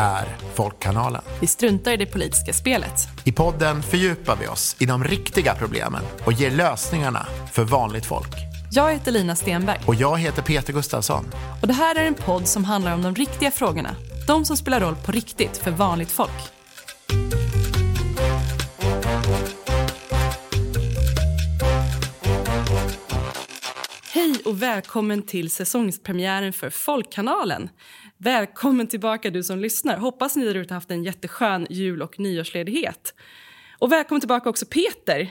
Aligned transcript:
är 0.00 0.36
Folkkanalen. 0.54 1.22
Vi 1.40 1.46
struntar 1.46 1.92
i 1.92 1.96
det 1.96 2.06
politiska 2.06 2.52
spelet. 2.52 3.08
I 3.24 3.32
podden 3.32 3.82
fördjupar 3.82 4.36
vi 4.40 4.46
oss 4.46 4.76
i 4.78 4.86
de 4.86 5.04
riktiga 5.04 5.54
problemen 5.54 6.02
och 6.24 6.32
ger 6.32 6.50
lösningarna 6.50 7.26
för 7.52 7.64
vanligt 7.64 8.06
folk. 8.06 8.34
Jag 8.72 8.92
heter 8.92 9.12
Lina 9.12 9.36
Stenberg. 9.36 9.80
Och 9.86 9.94
jag 9.94 10.18
heter 10.18 10.42
Peter 10.42 10.72
Gustafsson. 10.72 11.24
Och 11.62 11.68
det 11.68 11.74
här 11.74 11.94
är 11.94 12.04
en 12.04 12.14
podd 12.14 12.48
som 12.48 12.64
handlar 12.64 12.94
om 12.94 13.02
de 13.02 13.14
riktiga 13.14 13.50
frågorna. 13.50 13.96
De 14.26 14.44
som 14.44 14.56
spelar 14.56 14.80
roll 14.80 14.96
på 15.06 15.12
riktigt 15.12 15.56
för 15.56 15.70
vanligt 15.70 16.10
folk. 16.10 16.30
Hej 24.12 24.42
och 24.44 24.62
välkommen 24.62 25.22
till 25.22 25.50
säsongspremiären 25.50 26.52
för 26.52 26.70
Folkkanalen. 26.70 27.68
Välkommen 28.22 28.86
tillbaka 28.86 29.30
du 29.30 29.42
som 29.42 29.58
lyssnar. 29.58 29.96
Hoppas 29.96 30.36
ni 30.36 30.44
där 30.44 30.74
haft 30.74 30.90
en 30.90 31.04
jätteskön 31.04 31.66
jul 31.70 32.02
och 32.02 32.18
nyårsledighet. 32.20 33.14
Och 33.78 33.92
välkommen 33.92 34.20
tillbaka 34.20 34.50
också 34.50 34.66
Peter. 34.66 35.30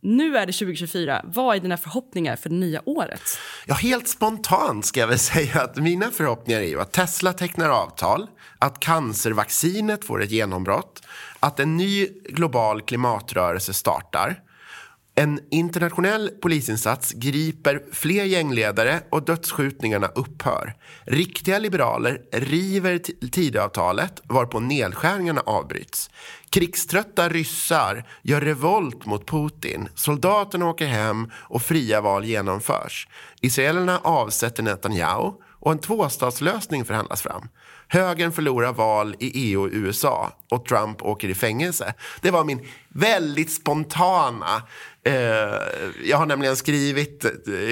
Nu 0.00 0.36
är 0.36 0.46
det 0.46 0.52
2024. 0.52 1.24
Vad 1.24 1.56
är 1.56 1.60
dina 1.60 1.76
förhoppningar 1.76 2.36
för 2.36 2.48
det 2.48 2.54
nya 2.54 2.82
året? 2.84 3.22
Ja, 3.66 3.74
helt 3.74 4.08
spontant 4.08 4.84
ska 4.86 5.00
jag 5.00 5.06
väl 5.06 5.18
säga 5.32 5.62
att 5.62 5.76
mina 5.76 6.10
förhoppningar 6.10 6.60
är 6.60 6.66
ju 6.66 6.80
att 6.80 6.92
Tesla 6.92 7.32
tecknar 7.32 7.68
avtal, 7.68 8.26
att 8.58 8.80
cancervaccinet 8.80 10.04
får 10.04 10.22
ett 10.22 10.30
genombrott, 10.30 11.02
att 11.40 11.60
en 11.60 11.76
ny 11.76 12.06
global 12.24 12.82
klimatrörelse 12.82 13.72
startar, 13.72 14.42
en 15.14 15.40
internationell 15.50 16.28
polisinsats 16.28 17.12
griper 17.12 17.82
fler 17.92 18.24
gängledare 18.24 19.00
och 19.10 19.24
dödsskjutningarna 19.24 20.06
upphör. 20.06 20.74
Riktiga 21.04 21.58
liberaler 21.58 22.20
river 22.32 22.98
Tidöavtalet 23.28 24.22
varpå 24.24 24.60
nedskärningarna 24.60 25.40
avbryts. 25.40 26.10
Krigströtta 26.50 27.28
ryssar 27.28 28.04
gör 28.22 28.40
revolt 28.40 29.06
mot 29.06 29.26
Putin. 29.26 29.88
Soldaterna 29.94 30.68
åker 30.68 30.86
hem 30.86 31.30
och 31.34 31.62
fria 31.62 32.00
val 32.00 32.24
genomförs. 32.24 33.08
Israelerna 33.40 33.98
avsätter 33.98 34.62
Netanyahu 34.62 35.32
och 35.62 35.72
en 35.72 35.78
tvåstatslösning 35.78 36.84
förhandlas 36.84 37.22
fram. 37.22 37.48
Högern 37.88 38.32
förlorar 38.32 38.72
val 38.72 39.16
i 39.18 39.30
EU 39.34 39.62
och 39.62 39.68
USA 39.72 40.32
och 40.50 40.64
Trump 40.64 41.02
åker 41.02 41.28
i 41.28 41.34
fängelse. 41.34 41.94
Det 42.20 42.30
var 42.30 42.44
min 42.44 42.66
väldigt 42.88 43.52
spontana 43.52 44.62
Eh, 45.04 45.14
jag 46.04 46.16
har 46.16 46.26
nämligen 46.26 46.56
skrivit, 46.56 47.24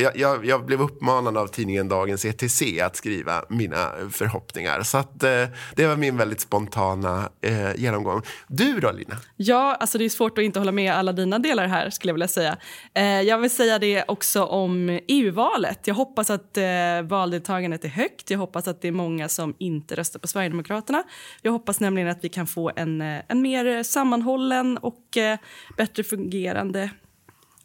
jag, 0.03 0.17
jag, 0.17 0.47
jag, 0.47 0.67
blev 0.67 0.83
uppmanad 0.83 1.37
av 1.37 1.47
tidningen 1.47 1.89
Dagens 1.89 2.25
ETC 2.25 2.63
att 2.83 2.97
skriva 2.97 3.45
mina 3.49 3.91
förhoppningar. 4.11 4.83
Så 4.83 4.99
att, 4.99 5.23
eh, 5.23 5.45
det 5.77 5.87
var 5.87 5.97
min 5.97 6.17
väldigt 6.17 6.41
spontana 6.41 7.31
eh, 7.41 7.77
genomgång. 7.77 8.23
Du 8.49 8.81
då 8.81 8.93
Lina? 8.93 9.17
Ja, 9.37 9.75
alltså 9.75 9.99
det 9.99 10.05
är 10.05 10.09
svårt 10.09 10.39
att 10.39 10.45
inte 10.45 10.59
hålla 10.59 10.73
med 10.73 10.95
alla 10.95 11.13
dina 11.13 11.39
delar 11.39 11.67
här 11.67 11.91
skulle 11.91 12.11
jag 12.11 12.15
vilja 12.15 12.29
säga. 12.29 12.57
Eh, 12.95 13.05
jag 13.05 13.39
vill 13.39 13.51
säga 13.51 13.79
det 13.79 14.05
också 14.09 14.45
om 14.45 15.01
EU-valet. 15.09 15.81
Jag 15.85 15.95
hoppas 15.95 16.31
att 16.31 16.57
eh, 16.57 16.65
valdeltagandet 17.03 17.85
är 17.85 17.89
högt. 17.89 18.31
Jag 18.31 18.39
hoppas 18.39 18.69
att 18.69 18.83
det 18.83 18.89
är 18.89 18.93
många 18.93 19.29
som 19.29 19.55
inte 19.59 19.95
röstar 19.95 20.21
på 20.21 20.29
Sverigedemokraterna. 20.29 21.03
Jag 21.43 21.53
hoppas 21.53 21.81
nämligen 21.81 22.09
att 22.09 22.25
vi 22.25 22.29
kan 22.29 22.47
få 22.47 22.71
en, 22.77 23.01
eh, 23.01 23.23
en 23.29 23.43
mer 23.43 23.83
sammanhållen 23.83 24.79
och 24.79 25.17
eh, 25.17 25.39
bättre 25.77 26.05
fungerande 26.05 26.91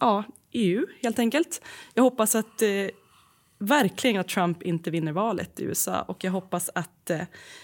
ja, 0.06 0.23
EU, 0.52 0.86
helt 1.02 1.20
enkelt. 1.20 1.61
Jag 1.94 2.03
hoppas 2.03 2.36
att 2.36 2.61
eh, 2.61 2.70
verkligen 3.59 4.20
att 4.20 4.28
Trump 4.28 4.64
inte 4.64 4.92
vinner 4.92 5.11
valet 5.11 5.59
i 5.59 5.64
USA. 5.64 6.02
Och 6.02 6.23
jag 6.23 6.31
hoppas 6.31 6.70
att 6.75 7.09
eh, 7.09 7.22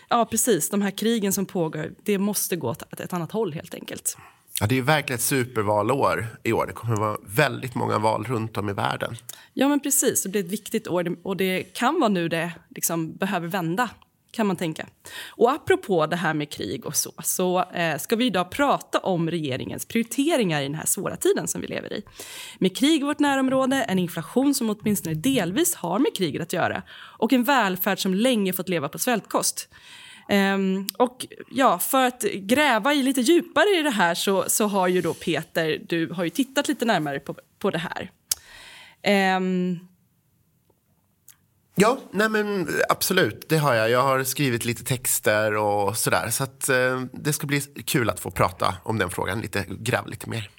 ja, 0.09 0.25
precis, 0.25 0.69
de 0.69 0.81
här 0.81 0.91
krigen 0.91 1.33
som 1.33 1.45
pågår 1.45 1.93
det 2.03 2.17
måste 2.17 2.55
gå 2.55 2.69
åt 2.69 2.99
ett 2.99 3.13
annat 3.13 3.31
håll. 3.31 3.53
helt 3.53 3.73
enkelt. 3.73 4.17
Ja, 4.59 4.67
det 4.67 4.77
är 4.77 4.81
verkligen 4.81 5.15
ett 5.15 5.21
supervalår 5.21 6.27
i 6.43 6.53
år. 6.53 6.67
Det 6.67 6.73
kommer 6.73 6.93
att 6.93 6.99
vara 6.99 7.17
väldigt 7.25 7.75
många 7.75 7.99
val 7.99 8.23
runt 8.23 8.57
om 8.57 8.69
i 8.69 8.73
världen. 8.73 9.15
Ja, 9.53 9.67
men 9.67 9.79
precis. 9.79 10.23
Det 10.23 10.29
blir 10.29 10.45
ett 10.45 10.51
viktigt 10.51 10.87
år 10.87 11.15
och 11.23 11.37
det 11.37 11.63
kan 11.63 11.99
vara 11.99 12.09
nu 12.09 12.29
det 12.29 12.51
liksom 12.69 13.15
behöver 13.17 13.47
vända 13.47 13.89
kan 14.31 14.47
man 14.47 14.55
tänka. 14.55 14.87
Och 15.27 15.51
apropå 15.51 16.05
det 16.05 16.15
här 16.15 16.33
med 16.33 16.49
krig 16.49 16.85
och 16.85 16.95
så, 16.95 17.11
så 17.23 17.63
eh, 17.71 17.97
ska 17.97 18.15
vi 18.15 18.25
idag 18.25 18.51
prata 18.51 18.99
om 18.99 19.31
regeringens 19.31 19.85
prioriteringar 19.85 20.61
i 20.61 20.63
den 20.63 20.75
här 20.75 20.85
svåra 20.85 21.15
tiden 21.15 21.47
som 21.47 21.61
vi 21.61 21.67
lever 21.67 21.93
i. 21.93 22.03
Med 22.59 22.77
krig 22.77 23.01
i 23.01 23.03
vårt 23.03 23.19
närområde, 23.19 23.83
en 23.83 23.99
inflation 23.99 24.53
som 24.53 24.69
åtminstone 24.69 25.15
delvis 25.15 25.75
har 25.75 25.99
med 25.99 26.15
kriget 26.17 26.41
att 26.41 26.53
göra 26.53 26.83
och 26.91 27.33
en 27.33 27.43
välfärd 27.43 27.99
som 27.99 28.13
länge 28.13 28.53
fått 28.53 28.69
leva 28.69 28.89
på 28.89 28.99
svältkost. 28.99 29.69
Um, 30.29 30.87
och 30.97 31.27
ja, 31.51 31.79
för 31.79 32.05
att 32.05 32.21
gräva 32.33 32.93
i 32.93 33.03
lite 33.03 33.21
djupare 33.21 33.79
i 33.79 33.81
det 33.81 33.89
här 33.89 34.15
så, 34.15 34.43
så 34.47 34.67
har 34.67 34.87
ju 34.87 35.01
då 35.01 35.13
Peter, 35.13 35.81
du 35.87 36.09
har 36.09 36.23
ju 36.23 36.29
tittat 36.29 36.67
lite 36.67 36.85
närmare 36.85 37.19
på, 37.19 37.35
på 37.59 37.69
det 37.69 37.77
här. 37.77 38.11
Um, 39.37 39.79
Ja, 41.81 41.97
nej 42.11 42.29
men 42.29 42.67
absolut, 42.89 43.49
det 43.49 43.57
har 43.57 43.73
jag. 43.73 43.89
Jag 43.89 44.01
har 44.01 44.23
skrivit 44.23 44.65
lite 44.65 44.83
texter 44.83 45.55
och 45.55 45.97
sådär. 45.97 46.29
Så 46.29 46.43
att, 46.43 46.69
eh, 46.69 47.01
det 47.13 47.33
ska 47.33 47.47
bli 47.47 47.61
kul 47.61 48.09
att 48.09 48.19
få 48.19 48.31
prata 48.31 48.75
om 48.83 48.97
den 48.97 49.09
frågan, 49.09 49.41
lite, 49.41 49.65
gräva 49.69 50.07
lite 50.07 50.29
mer. 50.29 50.49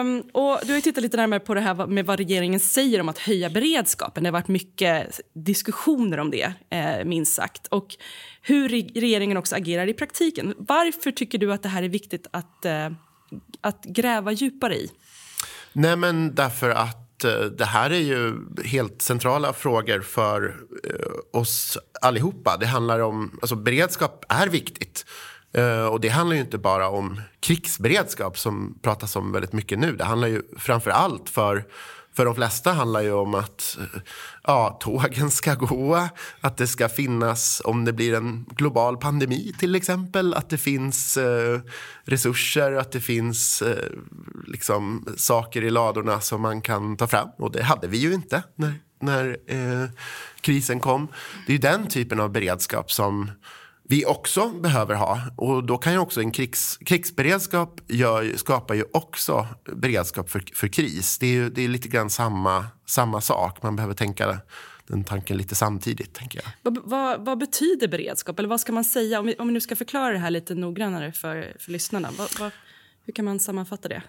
Um, 0.00 0.20
och 0.32 0.60
du 0.66 0.74
har 0.74 0.80
tittat 0.80 1.02
lite 1.02 1.16
närmare 1.16 1.40
på 1.40 1.54
det 1.54 1.60
här 1.60 1.86
med 1.86 2.06
vad 2.06 2.18
regeringen 2.18 2.60
säger 2.60 3.00
om 3.00 3.08
att 3.08 3.18
höja 3.18 3.50
beredskapen. 3.50 4.22
Det 4.22 4.28
har 4.28 4.32
varit 4.32 4.48
mycket 4.48 5.20
diskussioner 5.34 6.18
om 6.18 6.30
det, 6.30 6.52
eh, 6.70 7.04
minst 7.04 7.34
sagt. 7.34 7.66
Och 7.66 7.96
hur 8.42 8.68
regeringen 9.00 9.36
också 9.36 9.56
agerar 9.56 9.86
i 9.86 9.94
praktiken. 9.94 10.54
Varför 10.58 11.10
tycker 11.10 11.38
du 11.38 11.52
att 11.52 11.62
det 11.62 11.68
här 11.68 11.82
är 11.82 11.88
viktigt 11.88 12.26
att, 12.30 12.64
eh, 12.64 12.90
att 13.60 13.84
gräva 13.84 14.32
djupare 14.32 14.74
i? 14.74 14.90
Nej, 15.72 15.96
men 15.96 16.34
därför 16.34 16.70
att 16.70 17.09
Eh, 17.24 17.40
det 17.40 17.64
här 17.64 17.90
är 17.90 17.98
ju 17.98 18.34
helt 18.64 19.02
centrala 19.02 19.52
frågor 19.52 20.00
för 20.00 20.56
eh, 20.84 21.40
oss 21.40 21.78
allihopa. 22.00 22.56
Det 22.56 22.66
handlar 22.66 23.00
om, 23.00 23.38
alltså 23.42 23.56
beredskap 23.56 24.24
är 24.28 24.46
viktigt. 24.46 25.04
Eh, 25.54 25.86
och 25.86 26.00
det 26.00 26.08
handlar 26.08 26.36
ju 26.36 26.42
inte 26.42 26.58
bara 26.58 26.88
om 26.88 27.20
krigsberedskap 27.40 28.38
som 28.38 28.78
pratas 28.82 29.16
om 29.16 29.32
väldigt 29.32 29.52
mycket 29.52 29.78
nu. 29.78 29.96
Det 29.96 30.04
handlar 30.04 30.28
ju 30.28 30.42
framför 30.58 30.90
allt 30.90 31.28
för 31.28 31.64
för 32.20 32.24
de 32.24 32.34
flesta 32.34 32.72
handlar 32.72 33.00
ju 33.00 33.12
om 33.12 33.34
att 33.34 33.78
eh, 33.80 34.00
ja, 34.44 34.78
tågen 34.80 35.30
ska 35.30 35.54
gå, 35.54 36.08
att 36.40 36.56
det 36.56 36.66
ska 36.66 36.88
finnas, 36.88 37.62
om 37.64 37.84
det 37.84 37.92
blir 37.92 38.14
en 38.14 38.46
global 38.56 38.96
pandemi 38.96 39.54
till 39.58 39.74
exempel, 39.74 40.34
att 40.34 40.50
det 40.50 40.58
finns 40.58 41.16
eh, 41.16 41.60
resurser, 42.04 42.72
att 42.72 42.92
det 42.92 43.00
finns 43.00 43.62
eh, 43.62 43.90
liksom, 44.46 45.06
saker 45.16 45.64
i 45.64 45.70
ladorna 45.70 46.20
som 46.20 46.42
man 46.42 46.62
kan 46.62 46.96
ta 46.96 47.06
fram. 47.06 47.28
Och 47.38 47.52
det 47.52 47.62
hade 47.62 47.88
vi 47.88 47.98
ju 47.98 48.14
inte 48.14 48.42
när, 48.54 48.74
när 49.00 49.36
eh, 49.46 49.88
krisen 50.40 50.80
kom. 50.80 51.08
Det 51.46 51.52
är 51.52 51.54
ju 51.54 51.60
den 51.60 51.88
typen 51.88 52.20
av 52.20 52.30
beredskap 52.30 52.92
som 52.92 53.30
vi 53.90 54.04
också 54.04 54.48
behöver 54.48 54.94
ha. 54.94 55.20
Och 55.36 55.64
då 55.64 55.78
kan 55.78 55.92
ju 55.92 55.98
också 55.98 56.20
en 56.20 56.30
krigs, 56.30 56.78
krigsberedskap 56.86 57.80
gör, 57.88 58.36
skapar 58.36 58.74
ju 58.74 58.84
också 58.92 59.46
beredskap 59.72 60.30
för, 60.30 60.42
för 60.54 60.68
kris. 60.68 61.18
Det 61.18 61.26
är, 61.26 61.30
ju, 61.32 61.50
det 61.50 61.64
är 61.64 61.68
lite 61.68 61.88
grann 61.88 62.10
samma, 62.10 62.66
samma 62.86 63.20
sak. 63.20 63.62
Man 63.62 63.76
behöver 63.76 63.94
tänka 63.94 64.38
den 64.86 65.04
tanken 65.04 65.36
lite 65.36 65.54
samtidigt. 65.54 66.14
tänker 66.14 66.38
jag. 66.44 66.52
Vad, 66.62 66.78
vad, 66.84 67.24
vad, 67.24 67.38
betyder 67.38 67.88
beredskap? 67.88 68.38
Eller 68.38 68.48
vad 68.48 68.60
ska 68.60 68.72
man 68.72 68.84
säga? 68.84 69.20
Om 69.20 69.26
vi, 69.26 69.34
om 69.34 69.46
vi 69.46 69.52
nu 69.54 69.60
ska 69.60 69.76
förklara 69.76 70.12
det 70.12 70.18
här 70.18 70.30
lite 70.30 70.54
noggrannare 70.54 71.12
för, 71.12 71.56
för 71.60 71.70
lyssnarna. 71.70 72.10
Vad, 72.38 72.52
hur 73.04 73.12
kan 73.12 73.24
man 73.24 73.40
sammanfatta 73.40 73.88
det? 73.88 74.02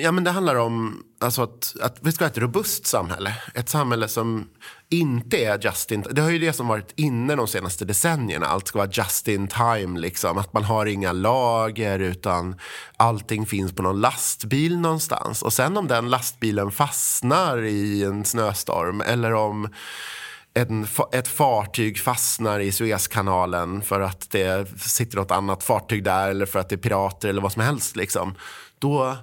Ja, 0.00 0.12
men 0.12 0.24
det 0.24 0.30
handlar 0.30 0.54
om 0.54 1.02
alltså 1.20 1.42
att, 1.42 1.76
att 1.80 1.98
vi 2.00 2.12
ska 2.12 2.24
ha 2.24 2.30
ett 2.30 2.38
robust 2.38 2.86
samhälle. 2.86 3.36
Ett 3.54 3.68
samhälle 3.68 4.08
som 4.08 4.48
inte 4.88 5.44
är 5.44 5.58
just 5.58 5.92
in 5.92 6.04
Det 6.10 6.22
har 6.22 6.30
ju 6.30 6.38
det 6.38 6.52
som 6.52 6.68
varit 6.68 6.92
inne 6.96 7.36
de 7.36 7.46
senaste 7.46 7.84
decennierna. 7.84 8.46
Allt 8.46 8.68
ska 8.68 8.78
vara 8.78 8.90
just 8.92 9.28
in 9.28 9.48
time. 9.48 10.00
Liksom. 10.00 10.38
Att 10.38 10.52
man 10.52 10.64
har 10.64 10.86
inga 10.86 11.12
lager 11.12 11.98
utan 11.98 12.56
allting 12.96 13.46
finns 13.46 13.72
på 13.72 13.82
någon 13.82 14.00
lastbil 14.00 14.78
någonstans. 14.78 15.42
Och 15.42 15.52
sen 15.52 15.76
om 15.76 15.88
den 15.88 16.10
lastbilen 16.10 16.70
fastnar 16.70 17.62
i 17.62 18.04
en 18.04 18.24
snöstorm 18.24 19.00
eller 19.00 19.34
om 19.34 19.68
en, 20.54 20.86
ett 21.12 21.28
fartyg 21.28 22.00
fastnar 22.00 22.60
i 22.60 22.72
Suezkanalen 22.72 23.82
för 23.82 24.00
att 24.00 24.30
det 24.30 24.80
sitter 24.80 25.16
något 25.16 25.30
annat 25.30 25.62
fartyg 25.62 26.04
där 26.04 26.30
eller 26.30 26.46
för 26.46 26.58
att 26.58 26.68
det 26.68 26.74
är 26.74 26.76
pirater 26.76 27.28
eller 27.28 27.42
vad 27.42 27.52
som 27.52 27.62
helst. 27.62 27.96
Liksom. 27.96 28.34
Då 28.78 29.16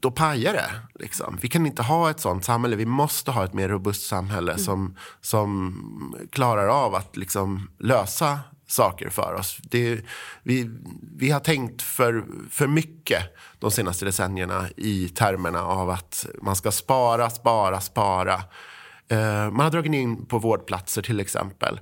då 0.00 0.10
pajar 0.10 0.52
det. 0.52 0.70
Liksom. 0.94 1.38
Vi 1.40 1.48
kan 1.48 1.66
inte 1.66 1.82
ha 1.82 2.10
ett 2.10 2.20
sånt 2.20 2.44
samhälle. 2.44 2.76
Vi 2.76 2.86
måste 2.86 3.30
ha 3.30 3.44
ett 3.44 3.52
mer 3.52 3.68
robust 3.68 4.06
samhälle 4.06 4.52
mm. 4.52 4.64
som, 4.64 4.96
som 5.20 6.16
klarar 6.30 6.66
av 6.66 6.94
att 6.94 7.16
liksom, 7.16 7.70
lösa 7.78 8.38
saker 8.66 9.08
för 9.08 9.34
oss. 9.34 9.58
Det, 9.62 10.00
vi, 10.42 10.70
vi 11.16 11.30
har 11.30 11.40
tänkt 11.40 11.82
för, 11.82 12.24
för 12.50 12.66
mycket 12.66 13.22
de 13.58 13.70
senaste 13.70 14.04
decennierna 14.04 14.68
i 14.76 15.08
termerna 15.08 15.62
av 15.62 15.90
att 15.90 16.26
man 16.42 16.56
ska 16.56 16.70
spara, 16.70 17.30
spara, 17.30 17.80
spara. 17.80 18.34
Eh, 19.08 19.50
man 19.50 19.60
har 19.60 19.70
dragit 19.70 19.94
in 19.94 20.26
på 20.26 20.38
vårdplatser 20.38 21.02
till 21.02 21.20
exempel. 21.20 21.80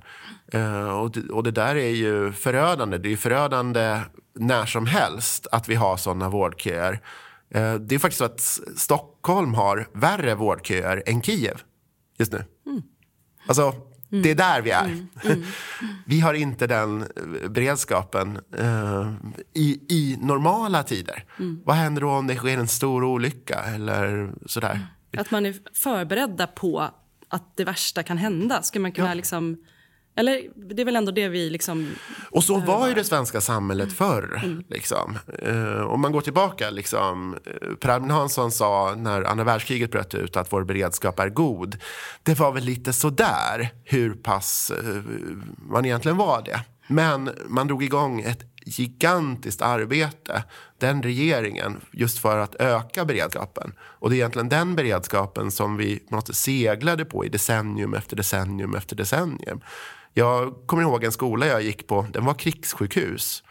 Eh, 0.53 0.89
och, 0.89 1.11
det, 1.11 1.29
och 1.29 1.43
det 1.43 1.51
där 1.51 1.75
är 1.75 1.89
ju 1.89 2.31
förödande. 2.31 2.97
Det 2.97 3.13
är 3.13 3.17
förödande 3.17 4.01
när 4.35 4.65
som 4.65 4.85
helst 4.85 5.47
att 5.51 5.69
vi 5.69 5.75
har 5.75 5.97
sådana 5.97 6.29
vårdköer. 6.29 6.99
Eh, 7.51 7.73
det 7.75 7.95
är 7.95 7.99
faktiskt 7.99 8.17
så 8.17 8.25
att 8.25 8.41
Stockholm 8.75 9.53
har 9.53 9.87
värre 9.93 10.35
vårdköer 10.35 11.03
än 11.05 11.21
Kiev 11.21 11.61
just 12.17 12.31
nu. 12.31 12.43
Mm. 12.65 12.81
Alltså, 13.47 13.73
Mm. 14.11 14.23
Det 14.23 14.31
är 14.31 14.35
där 14.35 14.61
vi 14.61 14.71
är. 14.71 14.85
Mm. 14.85 15.07
Mm. 15.81 15.93
Vi 16.05 16.19
har 16.19 16.33
inte 16.33 16.67
den 16.67 17.01
eh, 17.01 17.49
beredskapen 17.49 18.39
uh, 18.59 19.13
i, 19.53 19.81
i 19.89 20.17
normala 20.21 20.83
tider. 20.83 21.25
Vad 21.63 21.75
händer 21.75 22.01
då 22.01 22.09
om 22.09 22.27
det 22.27 22.35
sker 22.35 22.57
en 22.57 22.67
stor 22.67 23.03
olycka 23.03 23.59
eller 23.59 24.31
sådär? 24.45 24.87
Att 25.17 25.31
man 25.31 25.45
är 25.45 25.55
förberedda 25.83 26.47
på 26.47 26.89
att 27.27 27.57
det 27.57 27.63
värsta 27.63 28.03
kan 28.03 28.17
hända. 28.17 28.61
Ska 28.61 28.79
man 28.79 28.91
kunna 28.91 29.07
ja. 29.07 29.13
liksom 29.13 29.57
eller 30.19 30.41
det 30.55 30.81
är 30.81 30.85
väl 30.85 30.95
ändå 30.95 31.11
det 31.11 31.27
vi 31.27 31.49
liksom... 31.49 31.95
Och 32.31 32.43
så 32.43 32.59
var 32.59 32.87
ju 32.87 32.93
det 32.93 33.03
svenska 33.03 33.41
samhället 33.41 33.93
förr. 33.93 34.41
Mm. 34.43 34.63
Liksom. 34.69 35.17
Uh, 35.47 35.81
om 35.81 36.01
man 36.01 36.11
går 36.11 36.21
tillbaka, 36.21 36.69
liksom, 36.69 37.33
uh, 37.33 37.75
Per 37.75 37.89
Albin 37.89 38.11
Hansson 38.11 38.51
sa 38.51 38.95
när 38.97 39.23
andra 39.23 39.43
världskriget 39.43 39.91
bröt 39.91 40.15
ut 40.15 40.37
att 40.37 40.53
vår 40.53 40.63
beredskap 40.63 41.19
är 41.19 41.29
god. 41.29 41.77
Det 42.23 42.39
var 42.39 42.51
väl 42.51 42.63
lite 42.63 42.93
sådär 42.93 43.69
hur 43.83 44.13
pass 44.13 44.71
uh, 44.83 45.01
man 45.69 45.85
egentligen 45.85 46.17
var 46.17 46.41
det. 46.41 46.61
Men 46.87 47.29
man 47.47 47.67
drog 47.67 47.83
igång 47.83 48.21
ett 48.21 48.43
gigantiskt 48.65 49.61
arbete, 49.61 50.43
den 50.77 51.03
regeringen, 51.03 51.81
just 51.91 52.19
för 52.19 52.37
att 52.37 52.55
öka 52.55 53.05
beredskapen. 53.05 53.73
Och 53.79 54.09
det 54.09 54.15
är 54.15 54.17
egentligen 54.17 54.49
den 54.49 54.75
beredskapen 54.75 55.51
som 55.51 55.77
vi 55.77 56.03
måste 56.09 56.33
seglade 56.33 57.05
på 57.05 57.25
i 57.25 57.29
decennium 57.29 57.93
efter 57.93 58.15
decennium 58.15 58.75
efter 58.75 58.95
decennium. 58.95 59.61
Jag 60.19 60.53
kommer 60.65 60.83
ihåg 60.83 61.03
en 61.03 61.11
skola 61.11 61.45
jag 61.45 61.61
gick 61.61 61.87
på, 61.87 62.07
den 62.13 62.25
var 62.25 62.33
krigssjukhus. 62.33 63.43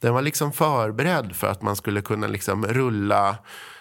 Den 0.00 0.14
var 0.14 0.22
liksom 0.22 0.52
förberedd 0.52 1.36
för 1.36 1.46
att 1.46 1.62
man 1.62 1.76
skulle 1.76 2.02
kunna 2.02 2.26
liksom 2.26 2.66
rulla 2.66 3.38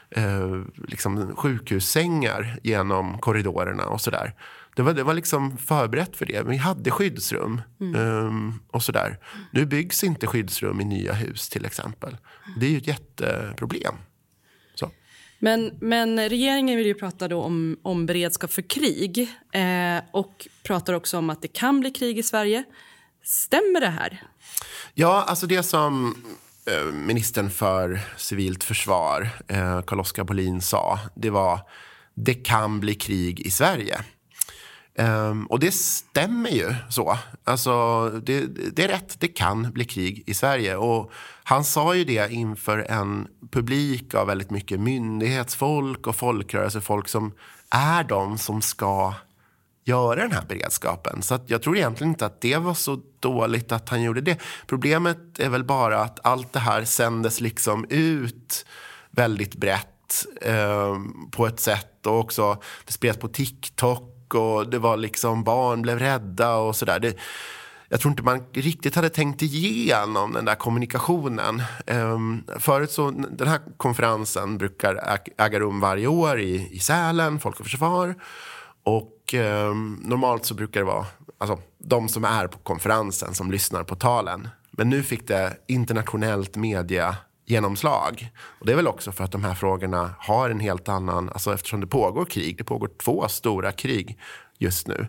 eh, 0.09 0.61
liksom 0.87 1.35
sjukhussängar 1.35 2.59
genom 2.63 3.19
korridorerna 3.19 3.85
och 3.85 4.01
sådär. 4.01 4.33
Det 4.75 4.81
var, 4.81 4.93
det 4.93 5.03
var 5.03 5.13
liksom 5.13 5.57
förberett 5.57 6.15
för 6.15 6.25
det. 6.25 6.43
Vi 6.43 6.57
hade 6.57 6.91
skyddsrum 6.91 7.61
mm. 7.79 7.95
um, 7.95 8.59
och 8.71 8.83
sådär. 8.83 9.19
Nu 9.51 9.65
byggs 9.65 10.03
inte 10.03 10.27
skyddsrum 10.27 10.81
i 10.81 10.85
nya 10.85 11.13
hus 11.13 11.49
till 11.49 11.65
exempel. 11.65 12.17
Det 12.59 12.65
är 12.65 12.69
ju 12.69 12.77
ett 12.77 12.87
jätteproblem. 12.87 13.95
Men, 15.39 15.77
men 15.81 16.29
regeringen 16.29 16.77
vill 16.77 16.87
ju 16.87 16.93
prata 16.93 17.27
då 17.27 17.43
om, 17.43 17.77
om 17.81 18.05
beredskap 18.05 18.51
för 18.51 18.61
krig 18.61 19.29
eh, 19.53 20.03
och 20.11 20.47
pratar 20.63 20.93
också 20.93 21.17
om 21.17 21.29
att 21.29 21.41
det 21.41 21.47
kan 21.47 21.79
bli 21.79 21.91
krig 21.91 22.17
i 22.17 22.23
Sverige. 22.23 22.63
Stämmer 23.23 23.79
det 23.79 23.89
här? 23.89 24.23
Ja, 24.93 25.23
alltså 25.27 25.47
det 25.47 25.63
som 25.63 26.15
eh, 26.65 26.93
ministern 26.93 27.49
för 27.49 27.99
civilt 28.17 28.63
försvar, 28.63 29.29
eh, 29.47 29.81
Carl-Oskar 29.81 30.23
Bolin, 30.23 30.61
sa, 30.61 30.99
det 31.15 31.29
var 31.29 31.59
det 32.13 32.33
kan 32.33 32.79
bli 32.79 32.95
krig 32.95 33.39
i 33.39 33.51
Sverige. 33.51 33.97
Um, 34.97 35.45
och 35.45 35.59
det 35.59 35.71
stämmer 35.71 36.49
ju 36.49 36.75
så. 36.89 37.17
Alltså, 37.43 38.09
det, 38.09 38.45
det, 38.75 38.83
är 38.83 38.87
rätt, 38.87 39.19
det 39.19 39.27
kan 39.27 39.71
bli 39.71 39.85
krig 39.85 40.23
i 40.25 40.33
Sverige. 40.33 40.75
Och 40.75 41.11
han 41.43 41.63
sa 41.63 41.95
ju 41.95 42.03
det 42.03 42.31
inför 42.31 42.77
en 42.79 43.27
publik 43.51 44.13
av 44.13 44.27
väldigt 44.27 44.49
mycket 44.49 44.79
myndighetsfolk 44.79 46.07
och 46.07 46.15
folkrörelsefolk 46.15 47.07
som 47.07 47.33
är 47.69 48.03
de 48.03 48.37
som 48.37 48.61
ska 48.61 49.13
göra 49.85 50.21
den 50.21 50.31
här 50.31 50.45
beredskapen. 50.47 51.21
Så 51.21 51.39
jag 51.47 51.61
tror 51.61 51.77
egentligen 51.77 52.11
inte 52.11 52.25
att 52.25 52.41
det 52.41 52.57
var 52.57 52.73
så 52.73 53.01
dåligt 53.19 53.71
att 53.71 53.89
han 53.89 54.01
gjorde 54.01 54.21
det. 54.21 54.37
Problemet 54.67 55.39
är 55.39 55.49
väl 55.49 55.63
bara 55.63 56.01
att 56.01 56.19
allt 56.23 56.53
det 56.53 56.59
här 56.59 56.85
sändes 56.85 57.41
liksom 57.41 57.85
ut 57.89 58.65
väldigt 59.11 59.55
brett 59.55 60.25
eh, 60.41 60.97
på 61.31 61.47
ett 61.47 61.59
sätt 61.59 62.05
och 62.05 62.19
också 62.19 62.61
det 62.85 62.93
spreds 62.93 63.19
på 63.19 63.27
TikTok 63.27 64.18
och 64.35 64.69
det 64.69 64.79
var 64.79 64.97
liksom 64.97 65.43
barn 65.43 65.81
blev 65.81 65.99
rädda 65.99 66.55
och 66.55 66.75
sådär. 66.75 67.13
Jag 67.89 67.99
tror 67.99 68.11
inte 68.11 68.23
man 68.23 68.43
riktigt 68.53 68.95
hade 68.95 69.09
tänkt 69.09 69.41
igenom 69.41 70.33
den 70.33 70.45
där 70.45 70.55
kommunikationen. 70.55 71.61
Um, 71.87 72.43
förut 72.59 72.91
så, 72.91 73.11
den 73.11 73.47
här 73.47 73.59
konferensen 73.77 74.57
brukar 74.57 75.19
äga 75.37 75.59
rum 75.59 75.79
varje 75.79 76.07
år 76.07 76.39
i, 76.39 76.69
i 76.71 76.79
Sälen, 76.79 77.39
Folk 77.39 77.59
och 77.59 77.65
Försvar. 77.65 78.15
Och 78.83 79.33
um, 79.33 80.01
normalt 80.03 80.45
så 80.45 80.53
brukar 80.53 80.79
det 80.79 80.85
vara 80.85 81.05
alltså, 81.37 81.59
de 81.77 82.09
som 82.09 82.25
är 82.25 82.47
på 82.47 82.57
konferensen 82.57 83.33
som 83.33 83.51
lyssnar 83.51 83.83
på 83.83 83.95
talen. 83.95 84.47
Men 84.71 84.89
nu 84.89 85.03
fick 85.03 85.27
det 85.27 85.57
internationellt 85.67 86.55
media 86.55 87.15
genomslag. 87.49 88.31
Och 88.59 88.65
det 88.65 88.71
är 88.71 88.75
väl 88.75 88.87
också 88.87 89.11
för 89.11 89.23
att 89.23 89.31
de 89.31 89.43
här 89.43 89.55
frågorna 89.55 90.15
har 90.19 90.49
en 90.49 90.59
helt 90.59 90.89
annan, 90.89 91.29
alltså 91.29 91.53
eftersom 91.53 91.79
det 91.79 91.87
pågår 91.87 92.25
krig, 92.25 92.57
det 92.57 92.63
pågår 92.63 92.89
två 93.03 93.27
stora 93.27 93.71
krig 93.71 94.19
just 94.57 94.87
nu. 94.87 95.07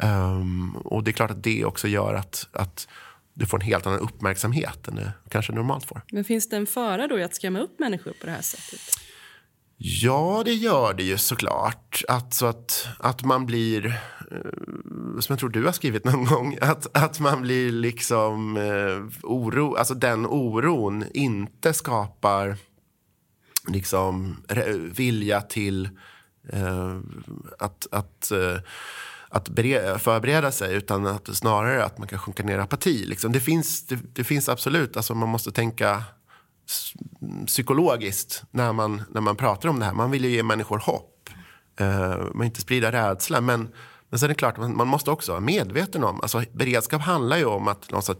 Mm. 0.00 0.22
Um, 0.40 0.76
och 0.76 1.04
det 1.04 1.10
är 1.10 1.12
klart 1.12 1.30
att 1.30 1.42
det 1.42 1.64
också 1.64 1.88
gör 1.88 2.14
att, 2.14 2.48
att 2.52 2.88
du 3.34 3.46
får 3.46 3.58
en 3.58 3.66
helt 3.66 3.86
annan 3.86 4.00
uppmärksamhet 4.00 4.88
än 4.88 4.94
du 4.94 5.10
kanske 5.28 5.52
normalt 5.52 5.84
får. 5.84 6.00
Men 6.12 6.24
finns 6.24 6.48
det 6.48 6.56
en 6.56 6.66
fara 6.66 7.06
då 7.06 7.18
i 7.18 7.22
att 7.22 7.34
skrämma 7.34 7.58
upp 7.58 7.78
människor 7.78 8.12
på 8.20 8.26
det 8.26 8.32
här 8.32 8.42
sättet? 8.42 8.80
Ja, 9.80 10.42
det 10.44 10.54
gör 10.54 10.94
det 10.94 11.02
ju 11.02 11.18
såklart. 11.18 12.02
Alltså 12.08 12.46
att, 12.46 12.88
att 12.98 13.24
man 13.24 13.46
blir, 13.46 13.86
eh, 14.30 15.20
som 15.20 15.32
jag 15.32 15.38
tror 15.38 15.48
du 15.48 15.64
har 15.64 15.72
skrivit 15.72 16.04
någon 16.04 16.24
gång, 16.34 16.58
att, 16.60 16.96
att 16.96 17.20
man 17.20 17.42
blir 17.42 17.72
liksom 17.72 18.56
eh, 18.56 19.26
oro, 19.30 19.74
alltså 19.74 19.94
den 19.94 20.26
oron 20.26 21.04
inte 21.14 21.72
skapar 21.72 22.56
liksom 23.68 24.36
vilja 24.96 25.40
till 25.40 25.88
eh, 26.52 26.98
att, 27.58 27.86
att 27.90 28.30
eh, 28.30 28.56
att 29.30 29.48
förbereda 30.02 30.52
sig 30.52 30.74
utan 30.74 31.06
att 31.06 31.36
snarare 31.36 31.84
att 31.84 31.98
man 31.98 32.08
kan 32.08 32.18
sjunka 32.18 32.42
ner 32.42 32.58
i 32.58 32.60
apati. 32.60 33.04
Liksom. 33.06 33.32
Det, 33.32 33.40
finns, 33.40 33.86
det, 33.86 33.98
det, 34.12 34.24
finns 34.24 34.48
absolut, 34.48 34.96
alltså 34.96 35.14
man 35.14 35.28
måste 35.28 35.52
tänka 35.52 36.04
psykologiskt 37.46 38.42
när 38.50 38.72
man, 38.72 39.02
när 39.10 39.20
man 39.20 39.36
pratar 39.36 39.68
om 39.68 39.78
det 39.78 39.84
här. 39.84 39.92
Man 39.92 40.10
vill 40.10 40.24
ju 40.24 40.30
ge 40.30 40.42
människor 40.42 40.78
hopp. 40.78 41.30
Uh, 41.80 42.34
man 42.34 42.46
inte 42.46 42.60
sprida 42.60 42.92
rädsla. 42.92 43.40
Men, 43.40 43.68
men 44.08 44.18
sen 44.18 44.26
är 44.26 44.28
det 44.28 44.34
klart, 44.34 44.56
man, 44.56 44.76
man 44.76 44.88
måste 44.88 45.10
också 45.10 45.32
vara 45.32 45.40
medveten 45.40 46.04
om... 46.04 46.20
Alltså, 46.20 46.42
beredskap 46.52 47.02
handlar 47.02 47.36
ju 47.36 47.44
om 47.44 47.68
att 47.68 47.90
någonstans, 47.90 48.18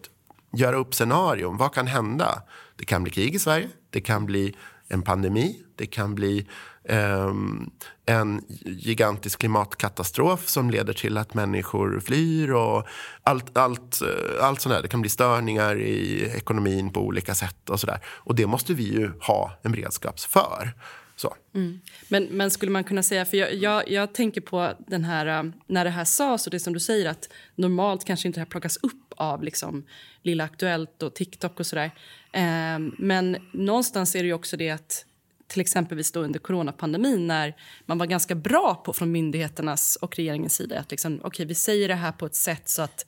göra 0.52 0.76
upp 0.76 0.94
scenarion. 0.94 1.56
Vad 1.56 1.74
kan 1.74 1.86
hända? 1.86 2.42
Det 2.76 2.84
kan 2.84 3.02
bli 3.02 3.12
krig 3.12 3.34
i 3.34 3.38
Sverige. 3.38 3.68
Det 3.90 4.00
kan 4.00 4.26
bli 4.26 4.56
en 4.88 5.02
pandemi. 5.02 5.62
Det 5.76 5.86
kan 5.86 6.14
bli 6.14 6.48
Ehm, 6.88 7.70
en 8.06 8.44
gigantisk 8.64 9.38
klimatkatastrof 9.38 10.48
som 10.48 10.70
leder 10.70 10.92
till 10.92 11.18
att 11.18 11.34
människor 11.34 12.00
flyr 12.00 12.52
och 12.52 12.86
allt, 13.22 13.56
allt, 13.56 14.02
eh, 14.02 14.44
allt 14.44 14.60
sånt 14.60 14.74
där. 14.74 14.82
Det 14.82 14.88
kan 14.88 15.00
bli 15.00 15.10
störningar 15.10 15.80
i 15.80 16.32
ekonomin 16.36 16.92
på 16.92 17.00
olika 17.00 17.34
sätt 17.34 17.70
och 17.70 17.80
sådär. 17.80 18.00
Och 18.04 18.34
det 18.34 18.46
måste 18.46 18.74
vi 18.74 18.82
ju 18.82 19.10
ha 19.20 19.58
en 19.62 19.72
beredskap 19.72 20.20
för. 20.20 20.72
Så. 21.16 21.34
Mm. 21.54 21.80
Men, 22.08 22.24
men 22.24 22.50
skulle 22.50 22.72
man 22.72 22.84
kunna 22.84 23.02
säga, 23.02 23.24
för 23.24 23.36
jag, 23.36 23.54
jag, 23.54 23.90
jag, 23.90 24.14
tänker 24.14 24.40
på 24.40 24.72
den 24.78 25.04
här, 25.04 25.26
eh, 25.26 25.50
när 25.66 25.84
det 25.84 25.90
här 25.90 26.04
sades 26.04 26.46
och 26.46 26.50
det 26.50 26.60
som 26.60 26.72
du 26.72 26.80
säger 26.80 27.10
att 27.10 27.28
normalt 27.54 28.04
kanske 28.04 28.28
inte 28.28 28.40
det 28.40 28.44
här 28.44 28.50
plockas 28.50 28.76
upp 28.76 29.12
av 29.16 29.42
liksom 29.42 29.86
Lilla 30.22 30.44
Aktuellt 30.44 31.02
och 31.02 31.14
TikTok 31.14 31.60
och 31.60 31.66
sådär. 31.66 31.90
Eh, 32.32 32.78
men 32.98 33.36
någonstans 33.52 34.14
är 34.14 34.18
det 34.18 34.26
ju 34.26 34.32
också 34.32 34.56
det 34.56 34.70
att 34.70 35.04
till 35.48 35.60
exempelvis 35.60 36.12
då 36.12 36.20
under 36.20 36.38
coronapandemin 36.38 37.26
när 37.26 37.54
man 37.86 37.98
var 37.98 38.06
ganska 38.06 38.34
bra 38.34 38.74
på 38.84 38.92
från 38.92 39.12
myndigheternas 39.12 39.96
och 39.96 40.16
regeringens 40.16 40.54
sida 40.54 40.80
att 40.80 40.90
liksom, 40.90 41.20
okay, 41.24 41.46
vi 41.46 41.54
säger 41.54 41.88
det 41.88 41.94
här 41.94 42.12
på 42.12 42.26
ett 42.26 42.34
sätt 42.34 42.68
så 42.68 42.82
att 42.82 43.06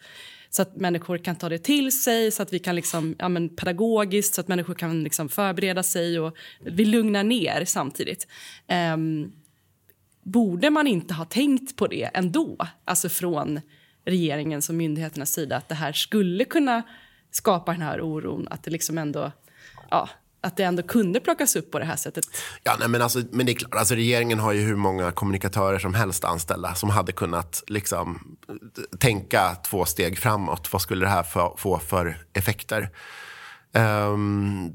så 0.52 0.62
att 0.62 0.76
människor 0.76 1.18
kan 1.18 1.36
ta 1.36 1.48
det 1.48 1.58
till 1.58 2.02
sig, 2.02 2.30
så 2.30 2.42
att 2.42 2.52
vi 2.52 2.58
kan 2.58 2.76
liksom, 2.76 3.14
ja, 3.18 3.28
men 3.28 3.56
pedagogiskt, 3.56 4.34
så 4.34 4.40
att 4.40 4.48
människor 4.48 4.74
kan 4.74 5.02
liksom 5.02 5.28
förbereda 5.28 5.82
sig 5.82 6.20
och 6.20 6.36
vi 6.60 6.84
lugnar 6.84 7.24
ner 7.24 7.64
samtidigt. 7.64 8.26
Um, 8.94 9.32
borde 10.22 10.70
man 10.70 10.86
inte 10.86 11.14
ha 11.14 11.24
tänkt 11.24 11.76
på 11.76 11.86
det 11.86 12.10
ändå, 12.14 12.56
alltså 12.84 13.08
från 13.08 13.60
regeringens 14.04 14.68
och 14.68 14.74
myndigheternas 14.74 15.32
sida, 15.32 15.56
att 15.56 15.68
det 15.68 15.74
här 15.74 15.92
skulle 15.92 16.44
kunna 16.44 16.82
skapa 17.30 17.72
den 17.72 17.82
här 17.82 18.00
oron, 18.00 18.48
att 18.50 18.62
det 18.62 18.70
liksom 18.70 18.98
ändå 18.98 19.32
ja, 19.90 20.08
att 20.40 20.56
det 20.56 20.62
ändå 20.62 20.82
kunde 20.82 21.20
plockas 21.20 21.56
upp 21.56 21.70
på 21.70 21.78
det 21.78 21.84
här 21.84 21.96
sättet. 21.96 22.24
Ja, 22.62 22.76
nej, 22.78 22.88
men, 22.88 23.02
alltså, 23.02 23.22
men 23.32 23.46
det 23.46 23.52
är 23.52 23.54
klart, 23.54 23.74
alltså, 23.74 23.94
regeringen 23.94 24.38
har 24.38 24.52
ju 24.52 24.60
hur 24.60 24.76
många 24.76 25.12
kommunikatörer 25.12 25.78
som 25.78 25.94
helst 25.94 26.24
anställda 26.24 26.74
som 26.74 26.90
hade 26.90 27.12
kunnat 27.12 27.62
liksom, 27.66 28.36
tänka 28.98 29.54
två 29.54 29.84
steg 29.84 30.18
framåt. 30.18 30.72
Vad 30.72 30.82
skulle 30.82 31.04
det 31.04 31.10
här 31.10 31.22
få, 31.22 31.54
få 31.58 31.78
för 31.78 32.18
effekter? 32.32 32.90
Um, 33.72 34.72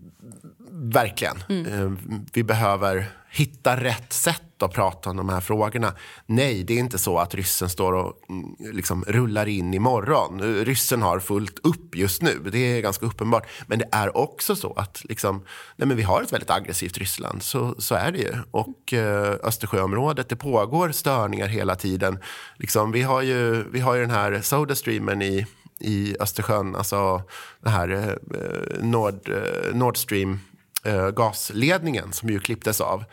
Verkligen. 0.78 1.44
Mm. 1.50 1.98
Vi 2.34 2.44
behöver 2.44 3.06
hitta 3.30 3.76
rätt 3.84 4.14
sätt 4.14 4.64
att 4.64 4.74
prata 4.74 5.10
om 5.10 5.18
de 5.18 5.30
här 5.30 5.42
frågorna. 5.42 5.94
Nej, 6.26 6.64
det 6.64 6.74
är 6.74 6.78
inte 6.78 6.98
så 6.98 7.18
att 7.18 7.36
ryssen 7.36 7.70
står 7.70 7.94
och 7.94 8.14
mm, 8.30 8.56
liksom 8.60 9.04
rullar 9.08 9.46
in 9.46 9.74
imorgon. 9.74 10.42
Ryssen 10.66 11.02
har 11.02 11.20
fullt 11.20 11.60
upp 11.64 11.96
just 11.96 12.22
nu, 12.22 12.40
det 12.52 12.58
är 12.58 12.82
ganska 12.82 13.06
uppenbart. 13.06 13.48
Men 13.68 13.80
det 13.80 13.90
är 13.92 14.18
också 14.18 14.56
så 14.56 14.74
att 14.74 15.02
liksom, 15.10 15.44
nej 15.76 15.88
men 15.88 15.98
vi 15.98 16.04
har 16.04 16.22
ett 16.22 16.34
väldigt 16.34 16.50
aggressivt 16.50 16.98
Ryssland, 16.98 17.44
så, 17.44 17.76
så 17.78 17.96
är 17.96 18.12
det 18.12 18.20
ju. 18.20 18.34
Och 18.52 18.94
eh, 18.94 19.36
Östersjöområdet, 19.44 20.30
det 20.30 20.36
pågår 20.36 20.92
störningar 20.92 21.48
hela 21.48 21.76
tiden. 21.76 22.20
Liksom, 22.58 22.92
vi, 22.92 23.02
har 23.02 23.22
ju, 23.22 23.70
vi 23.72 23.80
har 23.80 23.96
ju 23.96 24.02
den 24.02 24.12
här 24.12 24.42
Sodastreamen 24.42 25.22
i 25.22 25.46
i 25.80 26.16
Östersjön, 26.20 26.76
alltså 26.76 27.24
den 27.62 27.74
här 27.74 27.90
eh, 27.90 28.84
Nord, 28.84 29.30
eh, 29.30 29.76
Nord 29.76 29.98
Stream 29.98 30.40
eh, 30.84 31.10
gasledningen 31.10 32.14
som 32.14 32.30
ju 32.30 32.40
klipptes 32.40 32.82
av. 32.82 33.04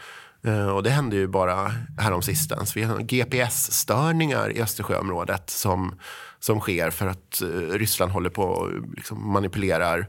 Eh, 0.45 0.69
och 0.69 0.83
det 0.83 0.91
hände 0.91 1.17
ju 1.17 1.27
bara 1.27 1.73
häromsistens. 1.99 2.77
Vi 2.77 2.83
har 2.83 2.99
GPS-störningar 2.99 4.57
i 4.57 4.63
Östersjöområdet 4.63 5.51
som, 5.51 5.95
som 6.41 6.61
sker 6.61 6.91
för 6.91 7.07
att 7.07 7.43
eh, 7.43 7.47
Ryssland 7.49 8.13
håller 8.13 8.31
på 8.31 8.43
och 8.43 8.71
liksom 8.97 9.33
manipulerar 9.33 10.07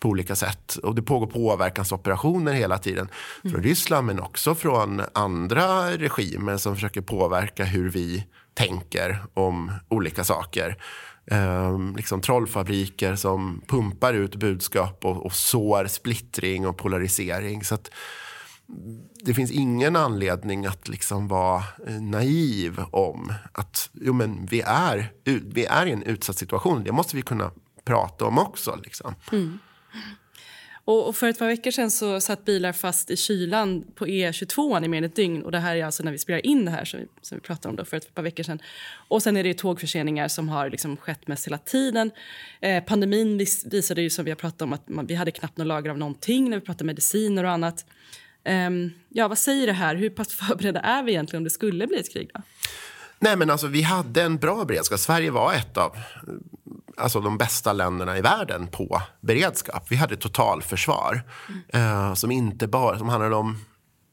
på 0.00 0.08
olika 0.08 0.36
sätt. 0.36 0.76
Och 0.82 0.94
det 0.94 1.02
pågår 1.02 1.26
påverkansoperationer 1.26 2.52
hela 2.52 2.78
tiden. 2.78 3.08
Mm. 3.44 3.52
Från 3.52 3.62
Ryssland 3.62 4.06
men 4.06 4.20
också 4.20 4.54
från 4.54 5.02
andra 5.12 5.90
regimer 5.90 6.56
som 6.56 6.74
försöker 6.74 7.00
påverka 7.00 7.64
hur 7.64 7.90
vi 7.90 8.26
tänker 8.54 9.24
om 9.34 9.72
olika 9.88 10.24
saker 10.24 10.76
eh, 11.26 11.78
liksom 11.96 12.20
trollfabriker 12.20 13.16
som 13.16 13.62
pumpar 13.66 14.14
ut 14.14 14.36
budskap 14.36 15.04
och, 15.04 15.26
och 15.26 15.34
sår 15.34 15.86
splittring 15.86 16.66
och 16.66 16.76
polarisering. 16.76 17.64
Så 17.64 17.74
att, 17.74 17.90
det 19.24 19.34
finns 19.34 19.50
ingen 19.50 19.96
anledning 19.96 20.66
att 20.66 20.88
liksom 20.88 21.28
vara 21.28 21.62
eh, 21.86 22.00
naiv 22.00 22.80
om 22.90 23.32
att 23.52 23.90
jo, 23.92 24.12
men 24.12 24.46
vi, 24.46 24.60
är, 24.60 25.12
vi 25.54 25.64
är 25.64 25.86
i 25.86 25.92
en 25.92 26.02
utsatt 26.02 26.38
situation. 26.38 26.84
Det 26.84 26.92
måste 26.92 27.16
vi 27.16 27.22
kunna 27.22 27.50
prata 27.84 28.24
om 28.24 28.38
också. 28.38 28.78
Liksom. 28.84 29.14
Mm. 29.32 29.58
Och, 30.86 31.16
för 31.16 31.28
ett 31.28 31.38
par 31.38 31.46
veckor 31.46 31.70
sedan 31.70 31.90
så 31.90 32.20
satt 32.20 32.44
bilar 32.44 32.72
fast 32.72 33.10
i 33.10 33.16
kylan 33.16 33.84
på 33.94 34.06
E22 34.06 34.84
i 34.84 34.88
mer 34.88 34.98
än 34.98 35.04
ett 35.04 35.16
dygn. 35.16 35.42
Och 35.42 35.52
det 35.52 35.58
här 35.58 35.76
är 35.76 35.84
alltså 35.84 36.02
när 36.02 36.12
vi 36.12 36.18
spelar 36.18 36.46
in 36.46 36.64
det 36.64 36.70
här 36.70 36.84
som 36.84 37.00
vi, 37.00 37.06
som 37.22 37.38
vi 37.38 37.42
pratade 37.42 37.68
om 37.68 37.76
då 37.76 37.84
för 37.84 37.96
ett 37.96 38.14
par 38.14 38.22
veckor 38.22 38.42
sedan. 38.42 38.58
Och 39.08 39.22
sen 39.22 39.36
är 39.36 39.44
det 39.44 39.54
tågförseningar 39.54 40.28
som 40.28 40.48
har 40.48 40.70
liksom 40.70 40.96
skett 40.96 41.26
mest 41.26 41.46
hela 41.46 41.58
tiden. 41.58 42.10
Eh, 42.60 42.84
pandemin 42.84 43.38
vis, 43.38 43.66
visade 43.66 44.02
ju 44.02 44.10
som 44.10 44.24
vi 44.24 44.30
har 44.30 44.36
pratat 44.36 44.62
om 44.62 44.72
att 44.72 44.88
man, 44.88 45.06
vi 45.06 45.14
hade 45.14 45.30
knappt 45.30 45.56
något 45.56 45.66
lager 45.66 45.90
av 45.90 45.98
någonting 45.98 46.50
när 46.50 46.58
vi 46.58 46.66
pratade 46.66 46.84
mediciner 46.84 47.44
och 47.44 47.50
annat. 47.50 47.86
Um, 48.48 48.92
ja, 49.08 49.28
vad 49.28 49.38
säger 49.38 49.66
det 49.66 49.72
här? 49.72 49.94
Hur 49.94 50.10
pass 50.10 50.28
förberedda 50.34 50.80
är 50.80 51.02
vi 51.02 51.12
egentligen 51.12 51.40
om 51.40 51.44
det 51.44 51.50
skulle 51.50 51.86
bli 51.86 51.98
ett 51.98 52.12
krig? 52.12 52.30
Då? 52.34 52.42
Nej, 53.18 53.36
men 53.36 53.50
alltså, 53.50 53.66
vi 53.66 53.82
hade 53.82 54.22
en 54.22 54.36
bra 54.36 54.64
beredskap. 54.64 55.00
Sverige 55.00 55.30
var 55.30 55.54
ett 55.54 55.76
av 55.76 55.96
alltså 56.96 57.20
de 57.20 57.38
bästa 57.38 57.72
länderna 57.72 58.18
i 58.18 58.20
världen 58.20 58.66
på 58.66 59.02
beredskap. 59.20 59.86
Vi 59.88 59.96
hade 59.96 60.16
totalförsvar 60.16 61.22
mm. 61.48 61.88
eh, 61.88 62.14
som 62.14 62.30
inte 62.30 62.68
bara 62.68 62.98
som 62.98 63.08
handlade 63.08 63.36
om 63.36 63.56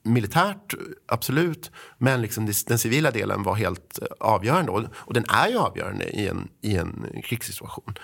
militärt, 0.04 0.74
absolut. 1.08 1.70
Men 1.98 2.22
liksom 2.22 2.52
den 2.66 2.78
civila 2.78 3.10
delen 3.10 3.42
var 3.42 3.54
helt 3.54 3.98
eh, 4.02 4.06
avgörande. 4.20 4.72
Och, 4.72 4.82
och 4.94 5.14
den 5.14 5.24
är 5.28 5.48
ju 5.48 5.58
avgörande 5.58 6.04
i 6.04 6.28
en, 6.28 6.48
i 6.62 6.76
en 6.76 7.06
krigssituation. 7.24 7.94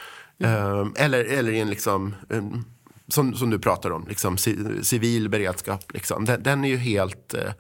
Mm. 0.41 0.55
Eh, 0.55 1.05
eller, 1.05 1.25
eller 1.25 1.53
i 1.53 1.61
en 1.61 1.71
liksom... 1.71 2.15
Um, 2.29 2.65
som, 3.11 3.35
som 3.35 3.51
du 3.51 3.59
pratar 3.59 3.91
om, 3.91 4.07
liksom, 4.09 4.37
civil 4.83 5.29
beredskap. 5.29 5.93
Liksom. 5.93 6.25
Den, 6.25 6.43
den 6.43 6.65
är 6.65 6.69
ju 6.69 6.77
helt 6.77 7.35
eh, 7.35 7.53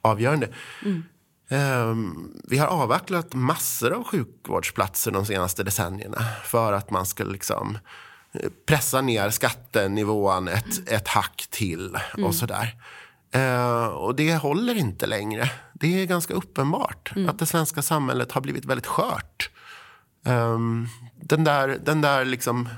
avgörande. 0.00 0.48
Mm. 0.84 1.02
Um, 1.52 2.32
vi 2.44 2.58
har 2.58 2.66
avvecklat 2.66 3.34
massor 3.34 3.92
av 3.92 4.04
sjukvårdsplatser 4.04 5.10
de 5.10 5.26
senaste 5.26 5.62
decennierna 5.62 6.24
för 6.44 6.72
att 6.72 6.90
man 6.90 7.06
ska 7.06 7.24
liksom 7.24 7.78
eh, 8.32 8.50
pressa 8.66 9.00
ner 9.00 9.30
skattenivån 9.30 10.48
ett, 10.48 10.88
ett 10.88 11.08
hack 11.08 11.46
till 11.50 11.98
och 12.12 12.18
mm. 12.18 12.32
sådär. 12.32 12.76
Uh, 13.36 13.86
och 13.86 14.14
det 14.14 14.36
håller 14.36 14.74
inte 14.74 15.06
längre. 15.06 15.50
Det 15.72 16.02
är 16.02 16.06
ganska 16.06 16.34
uppenbart 16.34 17.12
mm. 17.16 17.28
att 17.28 17.38
det 17.38 17.46
svenska 17.46 17.82
samhället 17.82 18.32
har 18.32 18.40
blivit 18.40 18.64
väldigt 18.64 18.86
skört. 18.86 19.50
Um, 20.24 20.88
den 21.20 21.44
där, 21.44 21.78
den 21.84 22.00
där 22.00 22.24
liksom, 22.24 22.68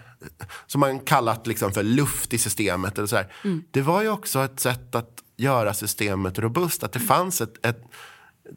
som 0.66 0.80
man 0.80 1.00
kallat 1.00 1.46
liksom 1.46 1.72
för 1.72 1.82
luft 1.82 2.32
i 2.32 2.38
systemet. 2.38 2.98
Eller 2.98 3.08
så 3.08 3.16
här, 3.16 3.32
mm. 3.44 3.64
Det 3.70 3.82
var 3.82 4.02
ju 4.02 4.08
också 4.08 4.44
ett 4.44 4.60
sätt 4.60 4.94
att 4.94 5.22
göra 5.36 5.74
systemet 5.74 6.38
robust. 6.38 6.84
Att 6.84 6.92
det 6.92 7.00
fanns 7.00 7.40
ett, 7.40 7.66
ett 7.66 7.82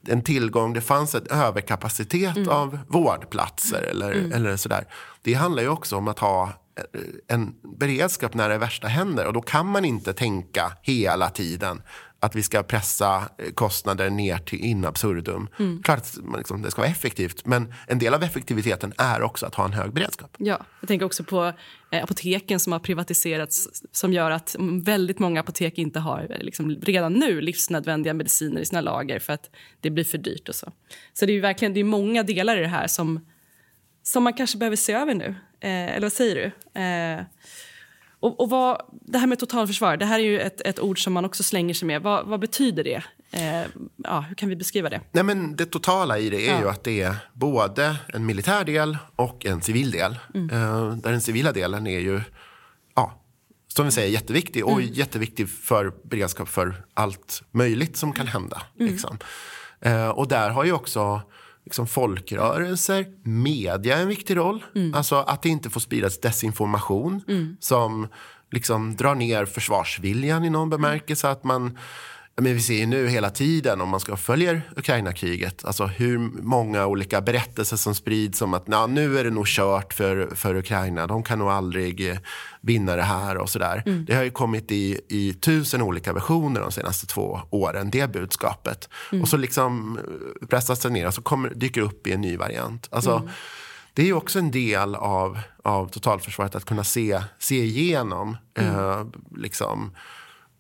en 0.08 0.24
tillgång, 0.24 0.74
det 0.74 0.82
fanns 0.82 1.16
en 1.16 1.28
överkapacitet 1.30 2.38
mm. 2.38 2.50
av 2.50 2.80
vårdplatser 2.88 3.82
eller, 3.82 4.12
mm. 4.12 4.32
eller 4.32 4.58
sådär. 4.58 4.88
Det 5.22 5.34
handlar 5.34 5.64
ju 5.64 5.70
också 5.70 5.96
om 5.96 6.08
att 6.08 6.20
ha 6.20 6.54
en 7.28 7.54
beredskap 7.80 8.34
när 8.34 8.50
det 8.50 8.58
värsta 8.58 8.88
händer 8.88 9.26
och 9.26 9.34
då 9.34 9.42
kan 9.42 9.66
man 9.66 9.86
inte 9.86 10.14
tänka 10.14 10.72
hela 10.82 11.30
tiden 11.30 11.82
att 12.28 12.36
vi 12.36 12.44
ska 12.44 12.64
pressa 12.64 13.30
eh, 13.38 13.52
kostnader 13.54 14.10
ner 14.10 14.38
till 14.38 14.60
in 14.60 14.86
absurdum. 14.86 15.48
Mm. 15.60 15.84
Klart 15.84 16.00
att 16.00 16.18
liksom, 16.38 16.62
det 16.62 16.72
ska 16.72 16.82
vara 16.82 16.92
effektivt, 16.92 17.46
men 17.46 17.74
en 17.88 18.00
del 18.00 18.14
av 18.14 18.24
effektiviteten 18.24 18.94
är 18.98 19.22
också 19.22 19.46
att 19.46 19.56
ha 19.56 19.66
en 19.66 19.74
hög 19.74 19.94
beredskap. 19.94 20.36
Ja, 20.38 20.66
jag 20.80 20.88
tänker 20.88 21.06
också 21.06 21.24
på 21.24 21.54
eh, 21.92 22.04
apoteken 22.04 22.60
som 22.60 22.74
har 22.74 22.80
privatiserats 22.80 23.70
som 23.92 24.14
gör 24.14 24.32
att 24.32 24.56
väldigt 24.84 25.20
många 25.20 25.40
apotek 25.40 25.78
inte 25.78 26.00
har 26.00 26.28
eh, 26.30 26.44
liksom, 26.44 26.76
redan 26.82 27.14
nu 27.14 27.42
livsnödvändiga 27.42 28.14
mediciner 28.14 28.62
i 28.62 28.66
sina 28.66 28.82
lager 28.82 29.20
för 29.20 29.34
att 29.34 29.50
det 29.82 29.90
blir 29.90 30.04
för 30.04 30.18
dyrt. 30.18 30.50
och 30.50 30.56
Så 30.56 30.72
Så 31.14 31.26
det 31.26 31.34
är 31.34 31.42
verkligen 31.42 31.74
det 31.74 31.80
är 31.80 31.84
många 31.84 32.24
delar 32.24 32.58
i 32.58 32.62
det 32.62 32.68
här 32.68 32.88
som, 32.88 33.26
som 34.04 34.24
man 34.24 34.34
kanske 34.34 34.58
behöver 34.58 34.78
se 34.78 34.94
över 34.94 35.14
nu. 35.14 35.36
Eh, 35.60 35.96
eller 35.96 36.02
vad 36.02 36.14
säger 36.14 36.36
du? 36.36 36.82
Eh, 36.82 37.26
och, 38.20 38.40
och 38.40 38.50
vad, 38.50 38.82
det 38.92 39.18
här 39.18 39.28
med 39.28 39.40
totalförsvar, 39.40 39.98
det 39.98 40.06
här 40.06 40.20
är 40.20 40.24
ju 40.24 40.40
ett, 40.40 40.62
ett 40.62 40.80
ord 40.80 41.04
som 41.04 41.14
man 41.14 41.26
också 41.26 41.44
slänger 41.44 41.74
sig 41.74 41.88
med. 41.88 42.02
Vad, 42.02 42.28
vad 42.28 42.40
betyder 42.40 42.84
det? 42.84 43.04
Eh, 43.32 43.68
ja, 44.04 44.20
hur 44.20 44.36
kan 44.36 44.50
vi 44.50 44.56
beskriva 44.56 44.90
det? 44.90 45.02
Nej, 45.12 45.24
men 45.24 45.56
det 45.56 45.66
totala 45.66 46.20
i 46.20 46.30
det 46.30 46.48
är 46.48 46.54
ja. 46.54 46.60
ju 46.60 46.70
att 46.70 46.84
det 46.84 47.02
är 47.02 47.16
både 47.34 47.96
en 48.08 48.26
militär 48.26 48.64
del 48.64 48.98
och 49.16 49.46
en 49.46 49.62
civil 49.62 49.92
del. 49.92 50.20
Mm. 50.34 50.50
Eh, 50.50 50.96
där 50.96 51.12
den 51.12 51.22
civila 51.22 51.52
delen 51.52 51.88
är 51.88 52.00
ju, 52.00 52.22
ja, 52.96 53.24
som 53.68 53.86
vi 53.86 53.92
säger, 53.92 54.10
jätteviktig. 54.10 54.66
Och 54.66 54.82
mm. 54.82 54.94
jätteviktig 54.94 55.50
för 55.50 55.94
beredskap 56.04 56.50
för 56.50 56.86
allt 56.94 57.44
möjligt 57.52 57.98
som 57.98 58.14
kan 58.14 58.28
hända. 58.28 58.62
Mm. 58.80 58.92
Liksom. 58.92 59.18
Eh, 59.80 60.10
och 60.10 60.28
där 60.28 60.50
har 60.50 60.64
ju 60.64 60.72
också 60.72 61.22
liksom 61.68 61.88
folkrörelser, 61.88 63.06
media 63.24 63.98
en 63.98 64.08
viktig 64.08 64.38
roll. 64.38 64.64
Mm. 64.76 64.94
Alltså 64.94 65.16
att 65.16 65.42
det 65.42 65.50
inte 65.50 65.70
får 65.70 65.80
spridas 65.80 66.20
desinformation 66.20 67.22
mm. 67.28 67.58
som 67.60 68.08
liksom 68.52 68.96
drar 68.96 69.16
ner 69.16 69.46
försvarsviljan 69.46 70.44
i 70.44 70.50
någon 70.50 70.70
bemärkelse. 70.70 71.30
Att 71.30 71.44
man 71.44 71.78
men 72.42 72.54
vi 72.54 72.62
ser 72.62 72.74
ju 72.74 72.86
nu 72.86 73.08
hela 73.08 73.30
tiden, 73.30 73.82
om 73.82 73.90
man 73.90 74.00
ska 74.00 74.18
följa 74.18 74.62
Ukraina-kriget, 74.76 75.66
alltså 75.66 75.86
hur 75.86 76.18
många 76.42 76.86
olika 76.86 77.22
berättelser 77.22 77.78
som 77.78 77.96
sprids 77.96 78.42
om 78.42 78.54
att 78.54 78.68
nu 78.90 79.20
är 79.20 79.24
det 79.24 79.30
nog 79.30 79.48
kört 79.48 79.94
för, 79.94 80.36
för 80.36 80.56
Ukraina. 80.56 81.08
De 81.08 81.24
kan 81.24 81.40
nog 81.40 81.50
aldrig 81.50 82.10
eh, 82.10 82.18
vinna 82.62 82.96
det 82.96 83.04
här 83.04 83.38
och 83.38 83.50
sådär. 83.50 83.84
Mm. 83.86 84.06
Det 84.06 84.16
har 84.16 84.24
ju 84.24 84.32
kommit 84.32 84.72
i, 84.72 85.02
i 85.08 85.34
tusen 85.34 85.82
olika 85.82 86.14
versioner 86.14 86.62
de 86.62 86.72
senaste 86.72 87.08
två 87.08 87.40
åren, 87.50 87.90
det 87.90 88.12
budskapet. 88.12 88.90
Mm. 89.12 89.22
Och 89.22 89.30
så 89.30 89.38
liksom 89.38 89.98
eh, 89.98 90.48
pressas 90.48 90.80
det 90.80 90.90
ner 90.90 91.08
och 91.08 91.14
så 91.14 91.22
kommer, 91.22 91.50
dyker 91.50 91.82
upp 91.82 92.08
i 92.08 92.12
en 92.12 92.22
ny 92.22 92.38
variant. 92.38 92.88
Alltså, 92.92 93.16
mm. 93.16 93.30
Det 93.94 94.02
är 94.02 94.06
ju 94.06 94.14
också 94.14 94.40
en 94.40 94.52
del 94.52 94.96
av, 94.96 95.40
av 95.64 95.88
totalförsvaret 95.88 96.56
att 96.56 96.66
kunna 96.66 96.84
se, 96.84 97.22
se 97.40 97.64
igenom 97.64 98.38
mm. 98.56 98.76
eh, 98.76 99.06
liksom, 99.36 99.92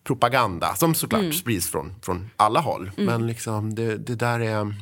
propaganda 0.07 0.75
som 0.75 0.95
såklart 0.95 1.21
mm. 1.21 1.33
sprids 1.33 1.71
från, 1.71 1.93
från 2.01 2.29
alla 2.35 2.59
håll. 2.59 2.91
Mm. 2.97 3.05
Men 3.05 3.27
liksom 3.27 3.75
det, 3.75 3.97
det 3.97 4.15
där 4.15 4.39
är... 4.39 4.75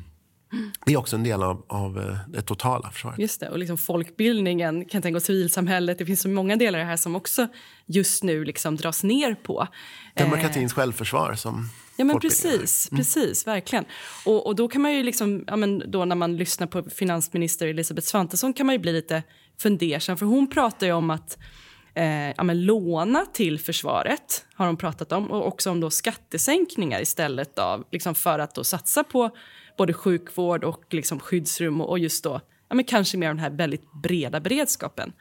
Det 0.85 0.93
är 0.93 0.97
också 0.97 1.15
en 1.15 1.23
del 1.23 1.43
av, 1.43 1.65
av 1.67 1.99
eh, 1.99 2.17
det 2.27 2.41
totala 2.41 2.91
försvaret. 2.91 3.19
Just 3.19 3.39
det, 3.39 3.49
och 3.49 3.59
liksom 3.59 3.77
folkbildningen, 3.77 4.85
kan 4.85 5.01
tänka, 5.01 5.17
och 5.17 5.23
civilsamhället. 5.23 5.97
Det 5.97 6.05
finns 6.05 6.21
så 6.21 6.29
många 6.29 6.55
delar 6.55 6.79
här 6.79 6.97
som 6.97 7.15
också 7.15 7.47
just 7.85 8.23
nu 8.23 8.45
liksom 8.45 8.75
dras 8.75 9.03
ner 9.03 9.35
på. 9.35 9.67
Demokratins 10.15 10.71
eh. 10.71 10.75
självförsvar 10.75 11.33
som 11.35 11.69
Ja, 11.97 12.05
men 12.05 12.19
precis, 12.19 12.91
mm. 12.91 12.99
precis, 12.99 13.47
verkligen. 13.47 13.85
Och, 14.25 14.47
och 14.47 14.55
då 14.55 14.67
kan 14.67 14.81
man 14.81 14.93
ju 14.93 15.03
liksom, 15.03 15.43
ja, 15.47 15.55
men 15.55 15.91
då 15.91 16.05
när 16.05 16.15
man 16.15 16.37
lyssnar 16.37 16.67
på 16.67 16.83
finansminister 16.83 17.67
Elisabeth 17.67 18.07
Svantesson 18.07 18.53
kan 18.53 18.65
man 18.65 18.75
ju 18.75 18.79
bli 18.79 18.93
lite 18.93 19.23
fundersam, 19.61 20.17
för 20.17 20.25
hon 20.25 20.49
pratar 20.49 20.87
ju 20.87 20.93
om 20.93 21.09
att 21.09 21.37
eh, 21.95 22.33
ja, 22.37 22.43
men 22.43 22.65
låna 22.65 23.25
till 23.25 23.59
försvaret, 23.59 24.45
har 24.53 24.65
de 24.65 24.77
pratat 24.77 25.11
om. 25.11 25.31
Och 25.31 25.47
också 25.47 25.71
om 25.71 25.79
då 25.79 25.89
skattesänkningar 25.89 27.01
istället 27.01 27.59
av, 27.59 27.85
liksom 27.91 28.15
för 28.15 28.39
att 28.39 28.55
då 28.55 28.63
satsa 28.63 29.03
på 29.03 29.29
både 29.77 29.93
sjukvård 29.93 30.63
och 30.63 30.93
liksom 30.93 31.19
skyddsrum 31.19 31.81
och, 31.81 31.89
och 31.89 31.99
just 31.99 32.23
då 32.23 32.41
ja, 32.69 32.75
men 32.75 32.85
kanske 32.85 33.17
mer 33.17 33.27
den 33.27 33.39
här 33.39 33.49
väldigt 33.49 33.93
breda 34.03 34.39
beredskapen. 34.39 35.13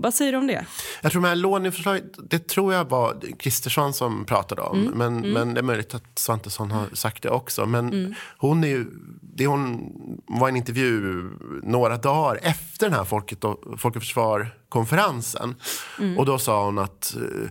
Vad 0.00 0.14
säger 0.14 0.32
du 0.32 0.38
om 0.38 0.46
det? 0.46 0.66
Jag 1.00 1.12
tror 1.12 1.22
med 1.22 1.38
låneförslaget, 1.38 2.04
det 2.30 2.48
tror 2.48 2.74
jag 2.74 2.84
var 2.90 3.16
Kristersson 3.38 3.92
som 3.94 4.24
pratade 4.24 4.62
om. 4.62 4.80
Mm, 4.80 4.98
Men, 4.98 5.32
men 5.32 5.54
det 5.54 5.60
är 5.60 5.62
möjligt 5.62 5.94
att 5.94 6.18
Svantesson 6.18 6.70
har 6.70 6.86
sagt 6.92 7.22
det 7.22 7.30
också. 7.30 7.66
Men 7.66 7.88
Mm. 7.92 8.14
hon, 8.38 8.64
är 8.64 8.68
ju, 8.68 8.86
det 9.22 9.46
hon 9.46 9.92
var 10.26 10.48
en 10.48 10.56
intervju 10.56 11.24
några 11.62 11.96
dagar 11.96 12.38
efter 12.42 12.86
den 12.90 12.98
här 12.98 13.04
Folket 13.04 13.44
och, 13.44 13.80
Folk 13.80 13.96
och 13.96 14.02
Försvar-konferensen. 14.02 15.54
Mm. 15.98 16.18
Och 16.18 16.26
då 16.26 16.38
sa 16.38 16.64
hon 16.64 16.78
att 16.78 17.16
eh, 17.16 17.50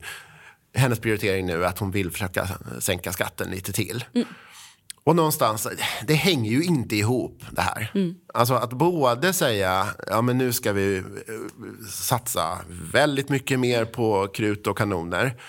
hennes 0.82 1.00
prioritering 1.00 1.46
nu 1.46 1.64
är 1.64 1.68
att 1.68 1.80
hon 1.80 1.92
vill 1.92 2.12
försöka 2.12 2.48
sänka 2.80 3.12
skatten 3.12 3.50
lite 3.52 3.74
till. 3.74 4.06
Och 5.08 5.16
någonstans, 5.16 5.68
det 6.08 6.14
hänger 6.14 6.52
ju 6.52 6.64
inte 6.64 6.96
ihop 6.96 7.44
det 7.52 7.62
här. 7.62 7.92
Alltså 8.34 8.54
att 8.54 8.74
både 8.74 9.34
säga, 9.34 9.88
ja 10.08 10.22
men 10.22 10.38
nu 10.38 10.54
ska 10.54 10.74
vi 10.74 10.98
eh, 10.98 11.04
satsa 11.90 12.58
väldigt 12.92 13.30
mycket 13.30 13.60
mer 13.60 13.86
på 13.86 14.28
krut 14.28 14.68
och 14.68 14.78
kanoner. 14.78 15.42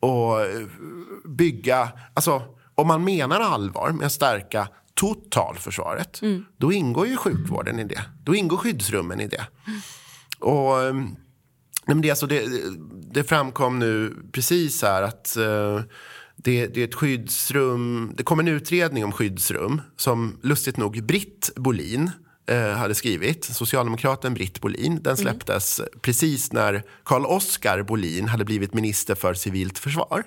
Och 0.00 0.40
eh, 0.40 0.66
bygga, 1.24 1.88
alltså 2.14 2.42
om 2.74 2.86
man 2.86 3.04
menar 3.04 3.40
allvar 3.40 3.90
med 3.90 4.06
att 4.06 4.12
stärka 4.12 4.68
totalförsvaret. 4.94 6.20
Då 6.56 6.72
ingår 6.72 7.06
ju 7.06 7.16
sjukvården 7.16 7.78
i 7.78 7.84
det. 7.84 8.02
Då 8.24 8.34
ingår 8.34 8.56
skyddsrummen 8.56 9.20
i 9.20 9.26
det. 9.26 9.46
Och... 10.40 10.82
eh, 10.82 10.94
Nej, 11.88 11.94
men 11.94 12.02
det, 12.02 12.10
alltså, 12.10 12.26
det, 12.26 12.46
det 13.12 13.24
framkom 13.24 13.78
nu 13.78 14.14
precis 14.32 14.82
här 14.82 15.02
att 15.02 15.36
eh, 15.36 15.80
det, 16.36 16.66
det 16.66 16.80
är 16.80 16.84
ett 16.84 16.94
skyddsrum. 16.94 18.12
Det 18.16 18.22
kom 18.22 18.40
en 18.40 18.48
utredning 18.48 19.04
om 19.04 19.12
skyddsrum 19.12 19.82
som 19.96 20.38
lustigt 20.42 20.76
nog 20.76 21.02
Britt 21.02 21.50
Bolin 21.56 22.10
eh, 22.46 22.70
hade 22.70 22.94
skrivit. 22.94 23.44
Socialdemokraten 23.44 24.34
Britt 24.34 24.60
Bolin. 24.60 25.02
Den 25.02 25.16
släpptes 25.16 25.80
precis 26.00 26.52
när 26.52 26.82
Carl 27.04 27.26
Oskar 27.26 27.82
Bolin 27.82 28.28
hade 28.28 28.44
blivit 28.44 28.74
minister 28.74 29.14
för 29.14 29.34
civilt 29.34 29.78
försvar. 29.78 30.24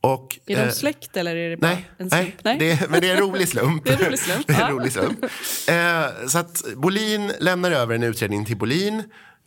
Och, 0.00 0.38
Är 0.46 0.56
de 0.56 0.62
eh, 0.62 0.70
släkt 0.70 1.16
eller 1.16 1.36
är 1.36 1.50
det 1.50 1.56
bara 1.56 1.70
Nej, 1.70 1.88
en 1.98 2.08
nej, 2.12 2.22
slump? 2.22 2.44
Nej. 2.44 2.58
Det, 2.58 2.90
men 2.90 3.00
det 3.00 3.10
är 3.10 3.14
en 3.14 3.20
rolig 3.20 3.48
slump. 3.48 3.84
Det 3.84 3.90
är 3.90 3.98
en 3.98 4.06
rolig 4.06 4.18
slump, 4.18 4.50
en 4.60 4.70
rolig 4.70 4.92
slump. 4.92 5.24
Eh, 5.68 6.26
så 6.28 6.38
att 6.38 6.62
Bolin 6.76 7.32
lämnar 7.40 7.70
över 7.70 7.94
en 7.94 8.02
utredning 8.02 8.44
till 8.44 8.56
Bolin. 8.56 9.02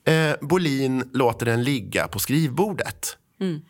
Eh, 0.06 0.34
Bolin 0.42 1.10
låter 1.14 1.46
den 1.46 1.64
ligga 1.64 2.08
på 2.08 2.20
skrivbordet. 2.20 3.18
Mm. 3.42 3.62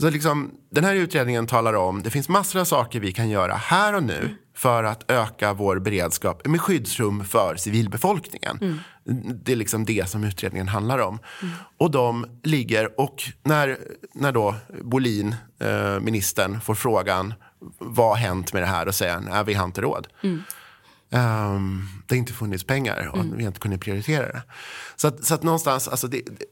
Så 0.00 0.10
liksom, 0.10 0.50
den 0.70 0.84
här 0.84 0.94
utredningen 0.94 1.46
talar 1.46 1.74
om 1.74 2.02
det 2.02 2.10
finns 2.10 2.28
massor 2.28 2.60
av 2.60 2.64
saker 2.64 3.00
vi 3.00 3.12
kan 3.12 3.28
göra 3.28 3.54
här 3.54 3.94
och 3.94 4.02
nu 4.02 4.36
för 4.56 4.84
att 4.84 5.10
öka 5.10 5.52
vår 5.52 5.78
beredskap 5.78 6.46
med 6.46 6.60
skyddsrum 6.60 7.24
för 7.24 7.56
civilbefolkningen. 7.56 8.58
Mm. 8.60 8.78
Det 9.44 9.52
är 9.52 9.56
liksom 9.56 9.84
det 9.84 10.08
som 10.08 10.24
utredningen 10.24 10.68
handlar 10.68 10.98
om. 10.98 11.18
Och 11.78 11.90
de 11.90 12.26
ligger 12.42 13.00
och 13.00 13.22
när, 13.42 13.78
när 14.14 14.32
då 14.32 14.54
Bolin, 14.82 15.36
eh, 15.60 16.00
ministern, 16.00 16.60
får 16.60 16.74
frågan 16.74 17.34
vad 17.78 18.08
har 18.08 18.16
hänt 18.16 18.52
med 18.52 18.62
det 18.62 18.66
här 18.66 18.88
och 18.88 18.94
säger 18.94 19.20
nej, 19.20 19.44
vi 19.44 19.54
har 19.54 19.64
inte 19.64 19.80
råd. 19.80 20.06
Ehm, 21.10 21.88
det 22.06 22.14
har 22.14 22.18
inte 22.18 22.32
funnits 22.32 22.64
pengar 22.64 23.10
och 23.12 23.24
vi 23.24 23.42
har 23.42 23.48
inte 23.48 23.60
kunnat 23.60 23.80
prioritera 23.80 24.26
det. 24.26 24.42
Så 24.96 25.08
att, 25.08 25.24
så 25.24 25.34
att 25.34 25.42
någonstans, 25.42 25.88
alltså 25.88 26.08
det, 26.08 26.22
det, 26.26 26.44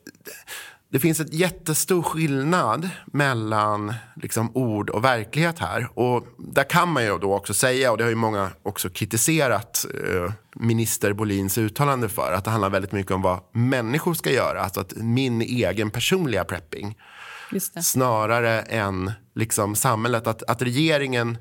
det 0.89 0.99
finns 0.99 1.21
en 1.21 1.29
jättestor 1.31 2.03
skillnad 2.03 2.91
mellan 3.07 3.95
liksom, 4.17 4.57
ord 4.57 4.91
och 4.91 5.05
verklighet 5.05 5.59
här. 5.59 5.89
Och 5.95 6.27
där 6.39 6.71
kan 6.71 6.89
man 6.89 7.05
ju 7.05 7.19
då 7.19 7.35
också 7.35 7.55
säga, 7.55 7.91
och 7.91 7.99
det 7.99 8.05
har 8.05 8.09
ju 8.09 8.17
många 8.17 8.51
också 8.63 8.89
kritiserat 8.91 9.87
eh, 9.95 10.33
minister 10.55 11.13
Bolins 11.13 11.59
uttalande 11.59 12.09
för, 12.09 12.33
att 12.33 12.45
det 12.45 12.51
handlar 12.51 12.71
väldigt 12.71 12.93
mycket 12.93 13.13
om 13.13 13.23
vad 13.23 13.41
människor 13.53 14.15
ska 14.15 14.31
göra. 14.33 14.61
Alltså 14.61 14.81
att 14.81 14.93
min 14.97 15.43
egen 15.43 15.91
personliga 15.91 16.45
prepping 16.45 16.99
snarare 17.83 18.61
än 18.61 19.13
liksom 19.35 19.75
samhället. 19.75 20.27
Att, 20.27 20.43
att 20.43 20.63
regeringen 20.63 21.39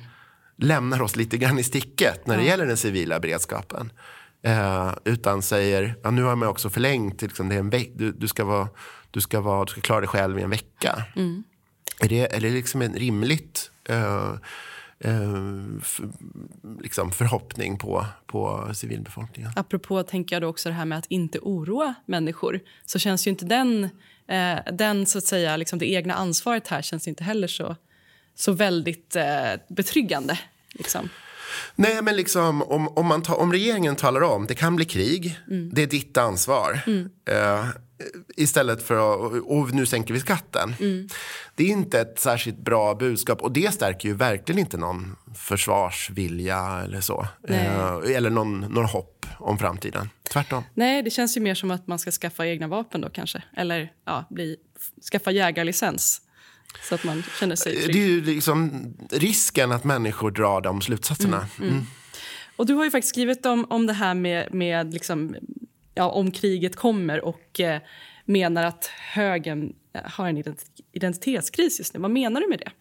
lämnar 0.58 1.02
oss 1.02 1.16
lite 1.16 1.38
grann 1.38 1.60
i 1.60 1.64
sticket 1.64 2.28
när 2.28 2.38
det 2.38 2.44
gäller 2.44 2.66
den 2.66 2.78
civila 2.78 3.20
beredskapen. 3.20 3.92
Eh, 4.46 4.94
utan 5.04 5.42
säger, 5.42 5.96
ja, 6.04 6.12
nu 6.12 6.24
har 6.24 6.36
man 6.36 6.50
också 6.50 6.70
förlängt, 6.70 7.22
liksom, 7.22 7.50
det 7.50 7.56
är 7.56 7.60
en 7.60 7.70
veck, 7.70 7.92
du, 7.96 8.12
du, 8.12 8.28
ska 8.28 8.46
vara, 8.46 8.70
du, 9.12 9.22
ska 9.22 9.42
vara, 9.42 9.66
du 9.66 9.72
ska 9.72 9.82
klara 9.82 10.00
dig 10.00 10.10
själv 10.10 10.40
i 10.40 10.42
en 10.42 10.50
vecka. 10.50 11.06
Är 12.00 12.10
det, 12.10 12.36
är 12.36 12.42
det 12.42 12.50
liksom 12.50 12.82
en 12.82 12.94
rimligt 12.94 13.72
eh, 13.90 14.34
eh, 15.00 15.34
f, 15.82 16.02
liksom 16.82 17.12
förhoppning 17.12 17.78
på, 17.78 18.06
på 18.26 18.72
civilbefolkningen? 18.74 19.52
Apropå 19.56 20.04
tänker 20.04 20.36
jag 20.36 20.44
då 20.44 20.48
också 20.48 20.70
det 20.70 20.76
här 20.76 20.86
med 20.86 20.98
att 20.98 21.06
inte 21.10 21.40
oroa 21.40 21.94
människor 22.06 22.60
så 22.86 23.00
känns 23.00 23.28
ju 23.28 23.32
inte 23.32 23.46
den, 23.46 23.84
eh, 24.28 24.74
den 24.74 25.06
så 25.06 25.18
att 25.18 25.24
säga, 25.26 25.58
liksom 25.58 25.80
det 25.80 25.92
egna 25.92 26.14
ansvaret 26.14 26.68
här 26.68 26.82
känns 26.82 27.08
inte 27.08 27.24
heller 27.24 27.48
så, 27.48 27.76
så 28.36 28.52
väldigt 28.52 29.16
eh, 29.16 29.54
betryggande. 29.68 30.40
Liksom. 30.72 31.10
Nej, 31.76 32.02
men 32.02 32.16
liksom, 32.16 32.62
om, 32.64 32.88
om, 32.88 33.06
man 33.06 33.22
ta, 33.22 33.36
om 33.36 33.52
regeringen 33.52 33.96
talar 33.96 34.22
om 34.22 34.46
det 34.46 34.56
kan 34.56 34.76
bli 34.76 34.86
krig, 34.86 35.40
det 35.72 35.84
är 35.84 35.88
ditt 35.88 36.18
ansvar. 36.18 36.80
Eh, 37.30 37.66
istället 38.36 38.84
för 38.84 38.96
att, 38.96 39.44
och 39.44 39.74
nu 39.74 39.86
sänker 39.86 40.14
vi 40.14 40.20
skatten. 40.20 40.76
Det 41.56 41.64
är 41.64 41.68
inte 41.68 42.00
ett 42.00 42.20
särskilt 42.20 42.58
bra 42.58 42.96
budskap 42.96 43.42
och 43.42 43.52
det 43.52 43.74
stärker 43.74 44.10
ju 44.10 44.16
verkligen 44.16 44.60
inte 44.60 44.78
någon 44.78 45.16
försvarsvilja 45.36 46.82
eller 46.84 47.02
så. 47.02 47.28
Eh, 47.48 48.16
eller 48.16 48.30
någon, 48.30 48.60
någon 48.60 48.86
hopp 48.86 49.26
om 49.40 49.58
framtiden. 49.58 50.10
Tvärtom. 50.32 50.64
Nej, 50.74 51.04
det 51.04 51.10
känns 51.10 51.38
ju 51.38 51.42
mer 51.42 51.56
som 51.56 51.72
att 51.72 51.88
man 51.88 52.00
ska 52.00 52.12
skaffa 52.12 52.48
egna 52.48 52.68
vapen 52.68 53.02
då 53.02 53.10
kanske. 53.10 53.44
Eller 53.58 53.92
ja, 54.06 54.26
bli, 54.30 54.56
skaffa 55.12 55.32
jägarlicens 55.32 56.22
så 56.84 56.96
att 56.96 57.04
man 57.04 57.24
känner 57.40 57.56
sig 57.56 57.74
Det 57.76 57.80
är 57.80 57.84
trygg. 57.86 57.96
ju 57.96 58.22
liksom 58.22 58.88
risken 59.12 59.72
att 59.72 59.84
människor 59.84 60.32
drar 60.32 60.62
de 60.62 60.82
slutsatserna. 60.82 61.48
Mm. 61.60 61.82
Och 62.56 62.66
du 62.66 62.74
har 62.74 62.84
ju 62.86 62.92
faktiskt 62.92 63.14
skrivit 63.14 63.46
om, 63.46 63.66
om 63.70 63.88
det 63.88 63.94
här 63.94 64.14
med, 64.14 64.54
med 64.54 64.94
liksom, 64.94 65.36
ja, 65.94 66.10
om 66.10 66.32
kriget 66.32 66.76
kommer 66.76 67.26
och 67.26 67.60
eh, 67.60 67.82
menar 68.26 68.64
att 68.64 68.86
högern 69.14 69.74
eh, 69.96 70.02
har 70.12 70.28
en 70.28 70.38
ident- 70.38 70.66
identitetskris 70.94 71.80
just 71.80 71.94
nu. 71.94 72.00
Vad 72.00 72.12
menar 72.12 72.42
du 72.42 72.48
med 72.50 72.60
det? 72.60 72.72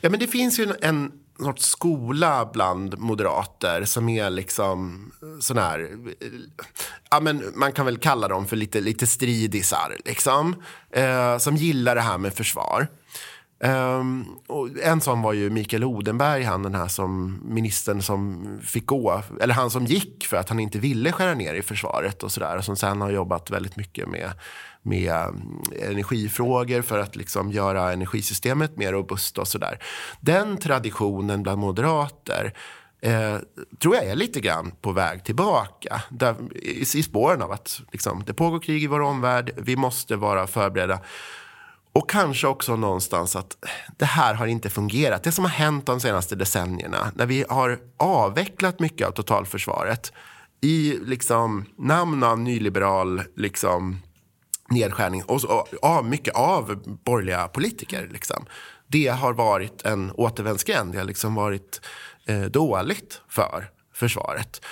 Ja, 0.00 0.10
men 0.10 0.20
det 0.20 0.26
finns 0.26 0.58
ju 0.58 0.64
en, 0.64 0.74
en 0.80 1.12
sorts 1.38 1.64
skola 1.64 2.50
bland 2.52 2.98
moderater 2.98 3.84
som 3.84 4.08
är 4.08 4.30
liksom 4.30 5.10
sån 5.40 5.58
här... 5.58 5.80
eh, 6.20 6.28
Ja, 7.10 7.20
men 7.20 7.52
man 7.54 7.72
kan 7.72 7.86
väl 7.86 7.96
kalla 7.98 8.28
dem 8.28 8.46
för 8.46 8.56
lite, 8.56 8.80
lite 8.80 9.06
stridisar, 9.06 9.96
liksom. 10.04 10.62
Eh, 10.90 11.38
som 11.38 11.56
gillar 11.56 11.94
det 11.94 12.00
här 12.00 12.18
med 12.18 12.34
försvar. 12.34 12.88
Um, 13.58 14.38
och 14.46 14.68
en 14.82 15.00
sån 15.00 15.22
var 15.22 15.32
ju 15.32 15.50
Mikael 15.50 15.84
Odenberg, 15.84 16.42
han 16.42 16.62
den 16.62 16.74
här 16.74 16.88
som 16.88 17.40
ministern 17.44 18.02
som 18.02 18.46
fick 18.62 18.86
gå, 18.86 19.22
eller 19.40 19.54
han 19.54 19.70
som 19.70 19.86
gick 19.86 20.26
för 20.26 20.36
att 20.36 20.48
han 20.48 20.60
inte 20.60 20.78
ville 20.78 21.12
skära 21.12 21.34
ner 21.34 21.54
i 21.54 21.62
försvaret 21.62 22.22
och 22.22 22.32
sådär. 22.32 22.56
Och 22.56 22.64
som 22.64 22.76
sen 22.76 23.00
har 23.00 23.10
jobbat 23.10 23.50
väldigt 23.50 23.76
mycket 23.76 24.08
med, 24.08 24.30
med 24.82 25.12
eh, 25.12 25.90
energifrågor 25.90 26.82
för 26.82 26.98
att 26.98 27.16
liksom 27.16 27.50
göra 27.50 27.92
energisystemet 27.92 28.76
mer 28.76 28.92
robust 28.92 29.38
och 29.38 29.48
sådär. 29.48 29.78
Den 30.20 30.56
traditionen 30.56 31.42
bland 31.42 31.58
moderater 31.58 32.54
eh, 33.00 33.36
tror 33.78 33.94
jag 33.94 34.04
är 34.04 34.14
lite 34.14 34.40
grann 34.40 34.72
på 34.80 34.92
väg 34.92 35.24
tillbaka. 35.24 36.02
Där, 36.10 36.34
i, 36.54 36.80
I 36.80 37.02
spåren 37.02 37.42
av 37.42 37.52
att 37.52 37.80
liksom, 37.92 38.22
det 38.26 38.34
pågår 38.34 38.60
krig 38.60 38.82
i 38.82 38.86
vår 38.86 39.00
omvärld, 39.00 39.50
vi 39.56 39.76
måste 39.76 40.16
vara 40.16 40.46
förberedda. 40.46 41.00
Och 41.94 42.10
kanske 42.10 42.46
också 42.46 42.76
någonstans 42.76 43.36
att 43.36 43.64
eh, 43.64 43.70
det 43.96 44.04
här 44.04 44.34
har 44.34 44.46
inte 44.46 44.70
fungerat. 44.70 45.22
Det 45.22 45.32
som 45.32 45.44
har 45.44 45.50
hänt 45.50 45.86
de 45.86 46.00
senaste 46.00 46.36
decennierna 46.36 47.12
när 47.14 47.26
vi 47.26 47.44
har 47.48 47.78
avvecklat 47.96 48.80
mycket 48.80 49.08
av 49.08 49.12
totalförsvaret 49.12 50.12
i 50.60 50.98
liksom 51.02 51.64
namn 51.78 52.22
av 52.22 52.38
nyliberal 52.38 53.22
liksom, 53.36 54.02
nedskärning 54.70 55.22
och, 55.22 55.40
så, 55.40 55.48
och 55.48 55.68
av 55.82 56.04
mycket 56.04 56.34
av 56.34 56.82
borgerliga 57.04 57.48
politiker. 57.48 58.08
Liksom. 58.12 58.46
Det 58.86 59.06
har 59.06 59.32
varit 59.32 59.82
en 59.82 60.10
återvändsgränd. 60.10 60.92
Det 60.92 60.98
har 60.98 61.04
liksom 61.04 61.34
varit 61.34 61.80
eh, 62.26 62.42
dåligt 62.42 63.20
för 63.28 63.70
försvaret. 63.94 64.64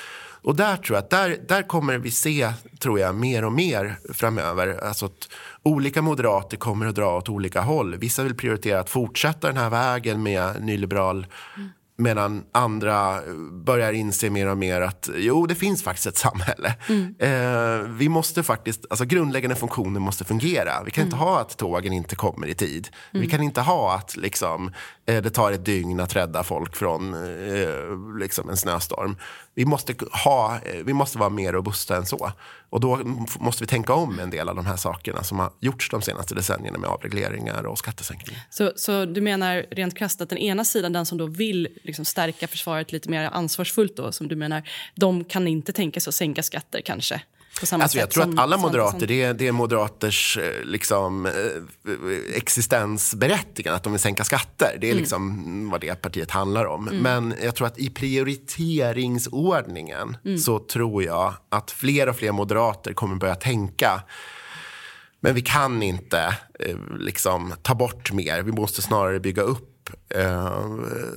Och 0.42 0.56
där 0.56 0.76
tror 0.76 0.96
jag 0.96 1.02
att 1.04 1.10
där, 1.10 1.38
där 1.48 1.62
kommer 1.62 1.98
vi 1.98 2.10
se, 2.10 2.52
tror 2.78 3.00
jag, 3.00 3.14
mer 3.14 3.44
och 3.44 3.52
mer 3.52 3.98
framöver. 4.12 4.84
Alltså 4.84 5.06
att 5.06 5.28
olika 5.62 6.02
moderater 6.02 6.56
kommer 6.56 6.86
att 6.86 6.94
dra 6.94 7.16
åt 7.16 7.28
olika 7.28 7.60
håll. 7.60 7.96
Vissa 7.96 8.22
vill 8.22 8.34
prioritera 8.34 8.80
att 8.80 8.90
fortsätta 8.90 9.46
den 9.46 9.56
här 9.56 9.70
vägen 9.70 10.22
med 10.22 10.62
nyliberal 10.64 11.26
Medan 11.96 12.44
andra 12.52 13.20
börjar 13.52 13.92
inse 13.92 14.30
mer 14.30 14.46
och 14.48 14.58
mer 14.58 14.80
att 14.80 15.10
jo, 15.16 15.46
det 15.46 15.54
finns 15.54 15.82
faktiskt 15.82 16.06
ett 16.06 16.16
samhälle. 16.16 16.74
Mm. 16.88 17.14
Eh, 17.18 17.88
vi 17.88 18.08
måste 18.08 18.42
faktiskt, 18.42 18.84
alltså 18.90 19.04
grundläggande 19.04 19.56
funktioner 19.56 20.00
måste 20.00 20.24
fungera. 20.24 20.82
Vi 20.84 20.90
kan 20.90 21.02
mm. 21.02 21.06
inte 21.06 21.16
ha 21.16 21.40
att 21.40 21.56
tågen 21.56 21.92
inte 21.92 22.16
kommer 22.16 22.46
i 22.46 22.54
tid. 22.54 22.88
Mm. 23.12 23.22
Vi 23.22 23.30
kan 23.30 23.42
inte 23.42 23.60
ha 23.60 23.94
att 23.94 24.16
liksom, 24.16 24.72
eh, 25.06 25.22
det 25.22 25.30
tar 25.30 25.52
ett 25.52 25.64
dygn 25.64 26.00
att 26.00 26.16
rädda 26.16 26.42
folk 26.42 26.76
från 26.76 27.14
eh, 27.14 28.18
liksom 28.18 28.50
en 28.50 28.56
snöstorm. 28.56 29.16
Vi 29.54 29.64
måste, 29.64 29.94
ha, 30.24 30.54
eh, 30.64 30.84
vi 30.84 30.92
måste 30.92 31.18
vara 31.18 31.30
mer 31.30 31.52
robusta 31.52 31.96
än 31.96 32.06
så. 32.06 32.32
Och 32.70 32.80
då 32.80 33.00
måste 33.38 33.62
vi 33.62 33.66
tänka 33.66 33.92
om 33.92 34.18
en 34.18 34.30
del 34.30 34.48
av 34.48 34.56
de 34.56 34.66
här 34.66 34.76
sakerna 34.76 35.22
som 35.22 35.38
har 35.38 35.50
gjorts 35.60 35.90
de 35.90 36.02
senaste 36.02 36.34
decennierna 36.34 36.78
med 36.78 36.90
avregleringar 36.90 37.66
och 37.66 37.78
skattesänkningar. 37.78 38.42
Så, 38.50 38.72
så 38.76 39.04
du 39.04 39.20
menar 39.20 39.66
rent 39.70 39.98
krasst 39.98 40.20
att 40.20 40.28
den 40.28 40.38
ena 40.38 40.64
sidan, 40.64 40.92
den 40.92 41.06
som 41.06 41.18
då 41.18 41.26
vill 41.26 41.68
liksom 41.82 42.04
stärka 42.04 42.48
försvaret 42.48 42.92
lite 42.92 43.10
mer 43.10 43.30
ansvarsfullt 43.32 43.96
då, 43.96 44.12
som 44.12 44.28
du 44.28 44.36
menar, 44.36 44.62
de 44.94 45.24
kan 45.24 45.48
inte 45.48 45.72
tänka 45.72 46.00
sig 46.00 46.10
att 46.10 46.14
sänka 46.14 46.42
skatter 46.42 46.80
kanske? 46.80 47.22
Alltså 47.72 47.98
jag 47.98 48.10
tror 48.10 48.22
att 48.22 48.38
alla 48.38 48.56
moderater, 48.56 49.06
det 49.06 49.22
är, 49.22 49.34
det 49.34 49.48
är 49.48 49.52
moderaters 49.52 50.38
eh, 50.38 50.64
liksom, 50.64 51.26
eh, 51.26 51.32
existensberättigande 52.34 53.76
att 53.76 53.82
de 53.82 53.92
vill 53.92 54.00
sänka 54.00 54.24
skatter. 54.24 54.76
Det 54.80 54.86
är 54.86 54.90
mm. 54.90 55.00
liksom 55.00 55.70
vad 55.70 55.80
det 55.80 56.02
partiet 56.02 56.30
handlar 56.30 56.64
om. 56.64 56.88
Mm. 56.88 57.02
Men 57.02 57.34
jag 57.42 57.54
tror 57.54 57.66
att 57.66 57.78
i 57.78 57.90
prioriteringsordningen 57.90 60.16
mm. 60.24 60.38
så 60.38 60.58
tror 60.58 61.04
jag 61.04 61.34
att 61.48 61.70
fler 61.70 62.08
och 62.08 62.16
fler 62.16 62.32
moderater 62.32 62.92
kommer 62.92 63.16
börja 63.16 63.34
tänka 63.34 64.02
men 65.24 65.34
vi 65.34 65.42
kan 65.42 65.82
inte 65.82 66.36
eh, 66.60 66.76
liksom, 66.98 67.54
ta 67.62 67.74
bort 67.74 68.12
mer. 68.12 68.42
Vi 68.42 68.52
måste 68.52 68.82
snarare 68.82 69.20
bygga 69.20 69.42
upp 69.42 69.71
eh, 70.08 70.68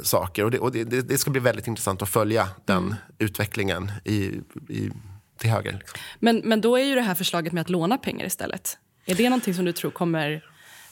saker. 0.04 0.44
Och, 0.44 0.52
det, 0.52 0.60
och 0.60 0.72
det, 0.72 0.84
det, 0.84 1.18
ska 1.18 1.32
bli 1.32 1.40
väldigt 1.40 1.68
intressant 1.68 2.02
att 2.02 2.10
följa 2.10 2.50
den 2.66 2.78
mm. 2.78 2.96
utvecklingen 3.20 3.92
i, 4.04 4.16
i, 4.70 4.92
till 5.38 5.50
höger. 5.50 5.72
Liksom. 5.72 6.00
Men, 6.20 6.42
men 6.44 6.62
då 6.62 6.76
är 6.76 6.84
ju 6.84 6.96
det 6.96 7.02
här 7.02 7.16
förslaget 7.16 7.54
med 7.54 7.62
att 7.62 7.70
låna 7.70 7.98
pengar 7.98 8.26
istället. 8.26 8.78
Är 9.06 9.16
det 9.16 9.30
någonting 9.30 9.54
som 9.54 9.66
du 9.66 9.74
tror 9.74 9.92
kommer 9.92 10.44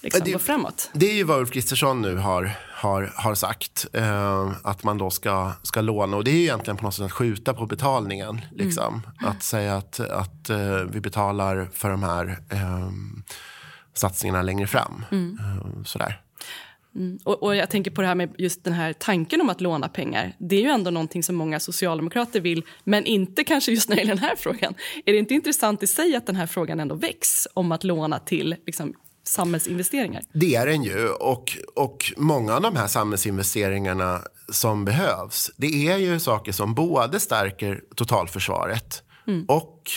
liksom, 0.01 0.21
det, 0.25 0.31
gå 0.31 0.39
framåt? 0.39 0.89
Det 0.93 1.05
är 1.05 1.13
ju 1.13 1.23
vad 1.23 1.39
Ulf 1.39 1.51
Kristersson 1.51 2.01
nu 2.01 2.15
har, 2.15 2.51
har, 2.73 3.11
har 3.15 3.35
sagt. 3.35 3.85
Eh, 3.93 4.51
att 4.63 4.83
man 4.83 4.97
då 4.97 5.09
ska, 5.09 5.51
ska 5.63 5.81
låna. 5.81 6.17
Och 6.17 6.23
det 6.23 6.31
är 6.31 6.35
ju 6.35 6.41
egentligen 6.41 6.77
på 6.77 6.83
något 6.83 6.93
sätt 6.93 7.05
att 7.05 7.11
skjuta 7.11 7.53
på 7.53 7.65
betalningen. 7.65 8.41
Liksom. 8.51 9.01
Mm. 9.19 9.31
Att 9.31 9.43
säga 9.43 9.77
att, 9.77 9.99
att 9.99 10.49
eh, 10.49 10.77
vi 10.77 11.01
betalar 11.01 11.69
för 11.73 11.89
de 11.89 12.03
här 12.03 12.37
eh, 12.49 12.89
satsningarna 13.93 14.41
längre 14.41 14.67
fram. 14.67 15.05
Mm. 15.11 15.39
Eh, 15.39 15.83
sådär. 15.83 16.21
Mm. 16.95 17.19
Och, 17.23 17.43
och, 17.43 17.55
jag 17.55 17.69
tänker 17.69 17.91
på 17.91 18.01
det 18.01 18.07
här 18.07 18.15
med 18.15 18.35
just 18.37 18.63
den 18.63 18.73
här 18.73 18.93
tanken 18.93 19.41
om 19.41 19.49
att 19.49 19.61
låna 19.61 19.89
pengar. 19.89 20.35
Det 20.39 20.55
är 20.55 20.61
ju 20.61 20.69
ändå 20.69 20.91
någonting 20.91 21.23
som 21.23 21.35
många 21.35 21.59
socialdemokrater 21.59 22.41
vill, 22.41 22.63
men 22.83 23.05
inte 23.05 23.43
kanske 23.43 23.71
just 23.71 23.89
när 23.89 23.95
det 23.95 24.01
gäller 24.01 24.15
den 24.15 24.23
här 24.23 24.35
frågan. 24.35 24.73
Är 25.05 25.13
det 25.13 25.19
inte 25.19 25.33
intressant 25.33 25.83
i 25.83 25.87
sig 25.87 26.15
att 26.15 26.25
den 26.25 26.35
här 26.35 26.47
frågan 26.47 26.79
ändå 26.79 26.95
väcks 26.95 27.47
om 27.53 27.71
att 27.71 27.83
låna 27.83 28.19
till 28.19 28.55
liksom, 28.65 28.93
samhällsinvesteringar? 29.23 30.23
Det 30.33 30.55
är 30.55 30.67
den 30.67 30.83
ju. 30.83 31.09
Och, 31.09 31.57
och 31.75 32.13
många 32.17 32.55
av 32.55 32.61
de 32.61 32.75
här 32.75 32.87
samhällsinvesteringarna 32.87 34.21
som 34.51 34.85
behövs, 34.85 35.51
det 35.57 35.87
är 35.87 35.97
ju 35.97 36.19
saker 36.19 36.51
som 36.51 36.73
både 36.73 37.19
stärker 37.19 37.81
totalförsvaret 37.95 39.03
mm. 39.27 39.45
och 39.47 39.91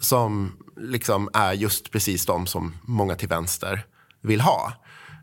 som 0.00 0.56
liksom 0.76 1.28
är 1.34 1.52
just 1.52 1.90
precis 1.90 2.26
de 2.26 2.46
som 2.46 2.74
många 2.82 3.14
till 3.14 3.28
vänster 3.28 3.86
vill 4.20 4.40
ha. 4.40 4.72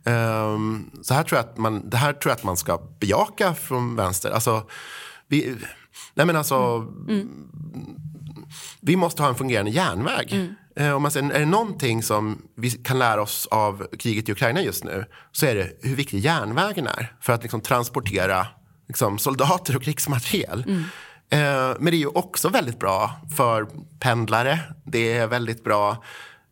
Um, 0.06 0.92
så 1.02 1.14
här 1.14 1.24
tror 1.24 1.38
jag 1.38 1.46
att 1.46 1.58
man, 1.58 1.90
det 1.90 1.98
här 1.98 2.14
tror 2.14 2.30
jag 2.30 2.38
att 2.38 2.44
man 2.44 2.58
ska 2.58 2.82
bejaka 3.00 3.54
från 3.54 3.96
vänster. 3.96 4.32
Alltså, 4.32 4.64
vi, 5.28 5.56
nej 6.14 6.26
men 6.26 6.36
alltså, 6.36 6.56
mm. 6.56 7.10
Mm. 7.10 7.30
vi 8.82 8.96
måste 8.96 9.22
ha 9.22 9.30
en 9.30 9.36
fungerande 9.36 9.72
järnväg. 9.72 10.28
Mm. 10.32 10.56
Uh, 10.80 10.96
om 10.96 11.02
man 11.02 11.12
säger, 11.12 11.32
är 11.32 11.40
det 11.40 11.46
någonting 11.46 12.04
som 12.04 12.42
vi 12.58 12.72
kan 12.72 13.00
lära 13.00 13.22
oss 13.22 13.48
av 13.52 13.88
kriget 14.00 14.30
i 14.30 14.32
Ukraina 14.32 14.62
just 14.62 14.84
nu 14.84 15.06
så 15.32 15.46
är 15.46 15.56
det 15.56 15.72
hur 15.82 15.96
viktig 15.96 16.20
järnvägen 16.20 16.88
är 16.88 17.16
för 17.22 17.34
att 17.34 17.42
liksom, 17.42 17.62
transportera 17.62 18.48
liksom, 18.88 19.18
soldater 19.18 19.76
och 19.76 19.84
krigsmateriel. 19.84 20.64
Mm. 20.68 20.84
Uh, 21.34 21.78
men 21.80 21.86
det 21.86 21.96
är 21.96 22.00
ju 22.00 22.08
också 22.08 22.50
väldigt 22.50 22.80
bra 22.80 23.12
för 23.38 23.68
pendlare. 24.00 24.60
Det 24.84 25.14
är 25.14 25.28
väldigt 25.28 25.64
bra 25.64 26.04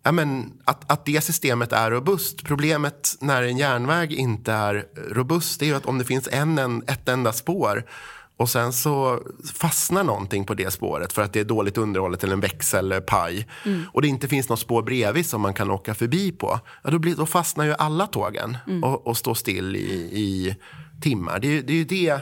ja, 0.04 0.12
men, 0.12 0.54
att, 0.64 0.92
att 0.92 1.06
det 1.06 1.22
systemet 1.22 1.74
är 1.74 1.92
robust. 1.92 2.44
Problemet 2.44 3.18
när 3.20 3.44
en 3.44 3.58
järnväg 3.58 4.14
inte 4.14 4.54
är 4.54 4.86
robust 5.10 5.62
är 5.62 5.66
ju 5.66 5.76
att 5.76 5.86
om 5.86 5.98
det 5.98 6.06
finns 6.06 6.30
en, 6.32 6.58
en, 6.58 6.84
ett 6.88 7.10
enda 7.10 7.34
spår 7.34 7.86
och 8.38 8.50
sen 8.50 8.74
så 8.74 9.24
fastnar 9.54 10.04
någonting 10.04 10.46
på 10.46 10.54
det 10.54 10.72
spåret 10.72 11.14
för 11.14 11.22
att 11.22 11.34
det 11.34 11.40
är 11.40 11.44
dåligt 11.44 11.78
underhållet 11.78 12.24
eller 12.24 12.34
en 12.34 12.40
växel 12.40 13.02
paj 13.02 13.48
mm. 13.66 13.84
och 13.92 14.02
det 14.02 14.08
inte 14.08 14.28
finns 14.28 14.50
något 14.50 14.60
spår 14.60 14.82
bredvid 14.82 15.26
som 15.26 15.42
man 15.42 15.54
kan 15.54 15.72
åka 15.72 15.94
förbi 15.96 16.32
på. 16.32 16.60
Ja, 16.84 16.92
då, 16.92 17.00
blir, 17.00 17.16
då 17.16 17.26
fastnar 17.26 17.66
ju 17.66 17.74
alla 17.74 18.08
tågen 18.08 18.58
mm. 18.68 18.84
och, 18.84 19.08
och 19.08 19.18
står 19.18 19.34
still 19.34 19.76
i, 19.76 19.94
i 20.12 20.56
timmar. 21.02 21.40
Det, 21.40 21.62
det 21.62 21.74
är 21.74 21.78
ju 21.78 21.86
det 21.86 22.20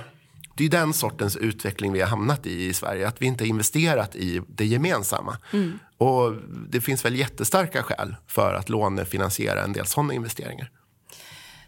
det 0.69 0.77
är 0.77 0.81
den 0.81 0.93
sortens 0.93 1.37
utveckling 1.37 1.93
vi 1.93 2.01
har 2.01 2.07
hamnat 2.07 2.45
i 2.45 2.65
i 2.65 2.73
Sverige. 2.73 3.07
Att 3.07 3.21
vi 3.21 3.25
inte 3.25 3.43
har 3.43 3.49
investerat 3.49 4.15
i 4.15 4.41
det 4.47 4.65
gemensamma. 4.65 5.37
Mm. 5.53 5.79
Och 5.97 6.33
det 6.69 6.81
finns 6.81 7.05
väl 7.05 7.15
jättestarka 7.15 7.83
skäl 7.83 8.15
för 8.27 8.53
att 8.53 8.69
lånefinansiera 8.69 9.63
en 9.63 9.73
del 9.73 9.85
sådana 9.85 10.13
investeringar. 10.13 10.71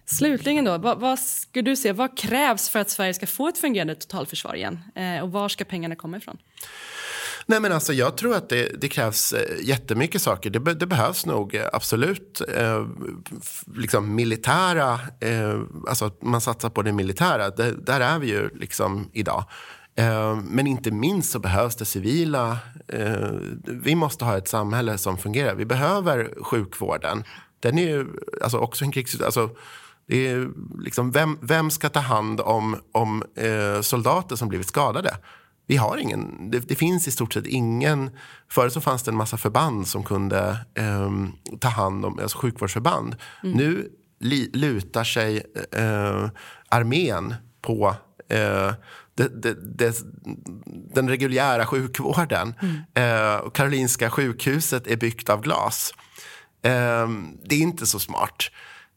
Slutligen 0.06 0.66
då, 0.66 0.78
vad, 0.78 1.00
vad 1.00 1.20
skulle 1.20 1.70
du 1.72 1.76
säga, 1.76 1.94
vad 1.94 2.18
krävs 2.18 2.70
för 2.70 2.80
att 2.80 2.90
Sverige 2.90 3.14
ska 3.14 3.28
få 3.28 3.48
ett 3.48 3.58
fungerande 3.58 3.96
totalförsvar 3.96 4.56
igen? 4.56 4.80
Eh, 4.96 5.24
och 5.24 5.32
var 5.32 5.50
ska 5.50 5.64
pengarna 5.64 5.96
komma 5.96 6.18
ifrån? 6.18 6.38
Nej, 7.46 7.60
men 7.60 7.72
alltså, 7.72 7.94
jag 7.94 8.18
tror 8.18 8.36
att 8.36 8.50
det, 8.50 8.82
det 8.82 8.90
krävs 8.90 9.34
eh, 9.34 9.68
jättemycket 9.68 10.22
saker. 10.22 10.50
Det, 10.50 10.60
be, 10.60 10.74
det 10.74 10.86
behövs 10.86 11.26
nog 11.26 11.56
eh, 11.56 11.66
absolut 11.74 12.42
eh, 12.56 12.88
liksom 13.76 14.16
militära... 14.16 15.00
Eh, 15.20 15.60
alltså 15.88 16.06
att 16.06 16.22
man 16.22 16.42
satsar 16.42 16.70
på 16.70 16.82
det 16.82 16.92
militära. 16.92 17.50
Det, 17.50 17.72
där 17.72 18.02
är 18.02 18.20
vi 18.20 18.28
ju 18.28 18.50
liksom 18.54 19.10
idag. 19.14 19.46
Eh, 19.96 20.36
men 20.36 20.68
inte 20.68 20.92
minst 20.92 21.32
så 21.32 21.40
behövs 21.40 21.76
det 21.76 21.86
civila. 21.86 22.58
Eh, 22.88 23.32
vi 23.66 23.96
måste 23.96 24.26
ha 24.26 24.38
ett 24.38 24.48
samhälle 24.48 24.98
som 24.98 25.18
fungerar. 25.18 25.56
Vi 25.56 25.66
behöver 25.66 26.44
sjukvården. 26.44 27.24
Den 27.60 27.78
är 27.78 27.88
ju 27.88 28.08
alltså 28.44 28.58
också 28.58 28.86
en 28.86 28.92
krigs... 28.92 29.22
Alltså, 29.22 29.50
det 30.08 30.28
är 30.28 30.50
liksom, 30.80 31.12
vem, 31.12 31.38
vem 31.42 31.72
ska 31.72 31.90
ta 31.90 32.00
hand 32.00 32.42
om, 32.42 32.78
om 32.92 33.24
eh, 33.38 33.82
soldater 33.82 34.36
som 34.36 34.50
blivit 34.50 34.68
skadade? 34.68 35.18
Vi 35.68 35.78
har 35.78 35.98
ingen, 35.98 36.52
det, 36.52 36.60
det, 36.60 36.76
finns 36.76 37.08
i 37.08 37.12
stort 37.12 37.34
sett 37.34 37.48
ingen... 37.48 38.10
Förut 38.50 38.74
så 38.74 38.82
fanns 38.82 39.04
det 39.04 39.12
en 39.12 39.18
massa 39.18 39.38
förband 39.38 39.88
som 39.88 40.04
kunde 40.04 40.58
eh, 40.76 41.12
ta 41.60 41.68
hand 41.68 42.06
om, 42.06 42.20
alltså 42.20 42.38
sjukvårdsförband. 42.38 43.16
Mm. 43.44 43.58
Nu 43.58 43.90
li, 44.20 44.50
lutar 44.54 45.04
sig 45.04 45.38
eh, 45.72 46.30
armén 46.70 47.36
på 47.62 47.96
eh, 48.30 48.72
det, 49.16 49.78
det, 49.78 49.96
den 50.94 51.10
reguljära 51.10 51.66
sjukvården. 51.66 52.54
Mm. 52.62 52.76
Eh, 52.94 53.50
Karolinska 53.50 54.10
sjukhuset 54.10 54.88
är 54.88 54.98
byggt 54.98 55.30
av 55.30 55.42
glas. 55.42 55.94
Eh, 56.62 57.10
det 57.46 57.56
är 57.56 57.60
inte 57.60 57.86
så 57.86 58.00
smart. 58.00 58.50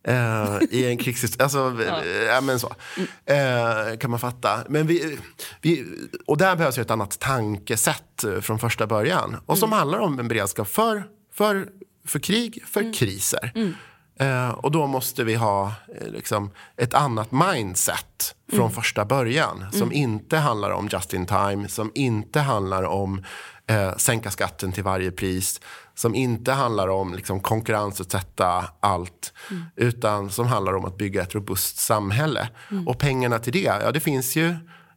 Uh, 0.08 0.58
I 0.70 0.86
en 0.86 0.96
krigssituation. 0.98 1.62
Alltså, 1.66 1.84
ja. 1.88 2.04
ja. 2.04 2.40
men 2.40 2.60
så. 2.60 2.66
Uh, 2.66 3.96
kan 3.98 4.10
man 4.10 4.20
fatta. 4.20 4.64
Men 4.68 4.86
vi, 4.86 5.18
vi, 5.60 5.86
och 6.26 6.38
där 6.38 6.56
behövs 6.56 6.78
ju 6.78 6.82
ett 6.82 6.90
annat 6.90 7.18
tankesätt 7.18 8.24
från 8.40 8.58
första 8.58 8.86
början. 8.86 9.36
Och 9.46 9.58
som 9.58 9.68
mm. 9.68 9.78
handlar 9.78 9.98
om 9.98 10.18
en 10.18 10.28
beredskap 10.28 10.68
för, 10.68 11.04
för, 11.34 11.68
för 12.06 12.18
krig, 12.18 12.62
för 12.66 12.80
mm. 12.80 12.92
kriser. 12.92 13.74
Uh, 14.22 14.48
och 14.48 14.70
då 14.70 14.86
måste 14.86 15.24
vi 15.24 15.34
ha 15.34 15.72
liksom, 16.06 16.50
ett 16.76 16.94
annat 16.94 17.32
mindset 17.32 18.34
från 18.50 18.60
mm. 18.60 18.72
första 18.72 19.04
början. 19.04 19.66
Som 19.72 19.82
mm. 19.82 19.92
inte 19.92 20.36
handlar 20.36 20.70
om 20.70 20.88
just 20.92 21.14
in 21.14 21.26
time, 21.26 21.68
som 21.68 21.92
inte 21.94 22.40
handlar 22.40 22.82
om 22.82 23.24
eh, 23.66 23.96
sänka 23.96 24.30
skatten 24.30 24.72
till 24.72 24.82
varje 24.82 25.10
pris 25.10 25.60
som 25.94 26.14
inte 26.14 26.52
handlar 26.52 26.88
om 26.88 27.14
liksom, 27.14 27.40
konkurrensutsätta 27.40 28.64
allt 28.80 29.32
mm. 29.50 29.64
utan 29.76 30.30
som 30.30 30.46
handlar 30.46 30.74
om 30.74 30.84
att 30.84 30.98
bygga 30.98 31.22
ett 31.22 31.34
robust 31.34 31.78
samhälle. 31.78 32.48
Mm. 32.70 32.88
Och 32.88 32.98
pengarna 32.98 33.38
till 33.38 33.52
det, 33.52 33.58
ja 33.82 33.92
det 33.92 34.00
finns 34.00 34.36
ju 34.36 34.54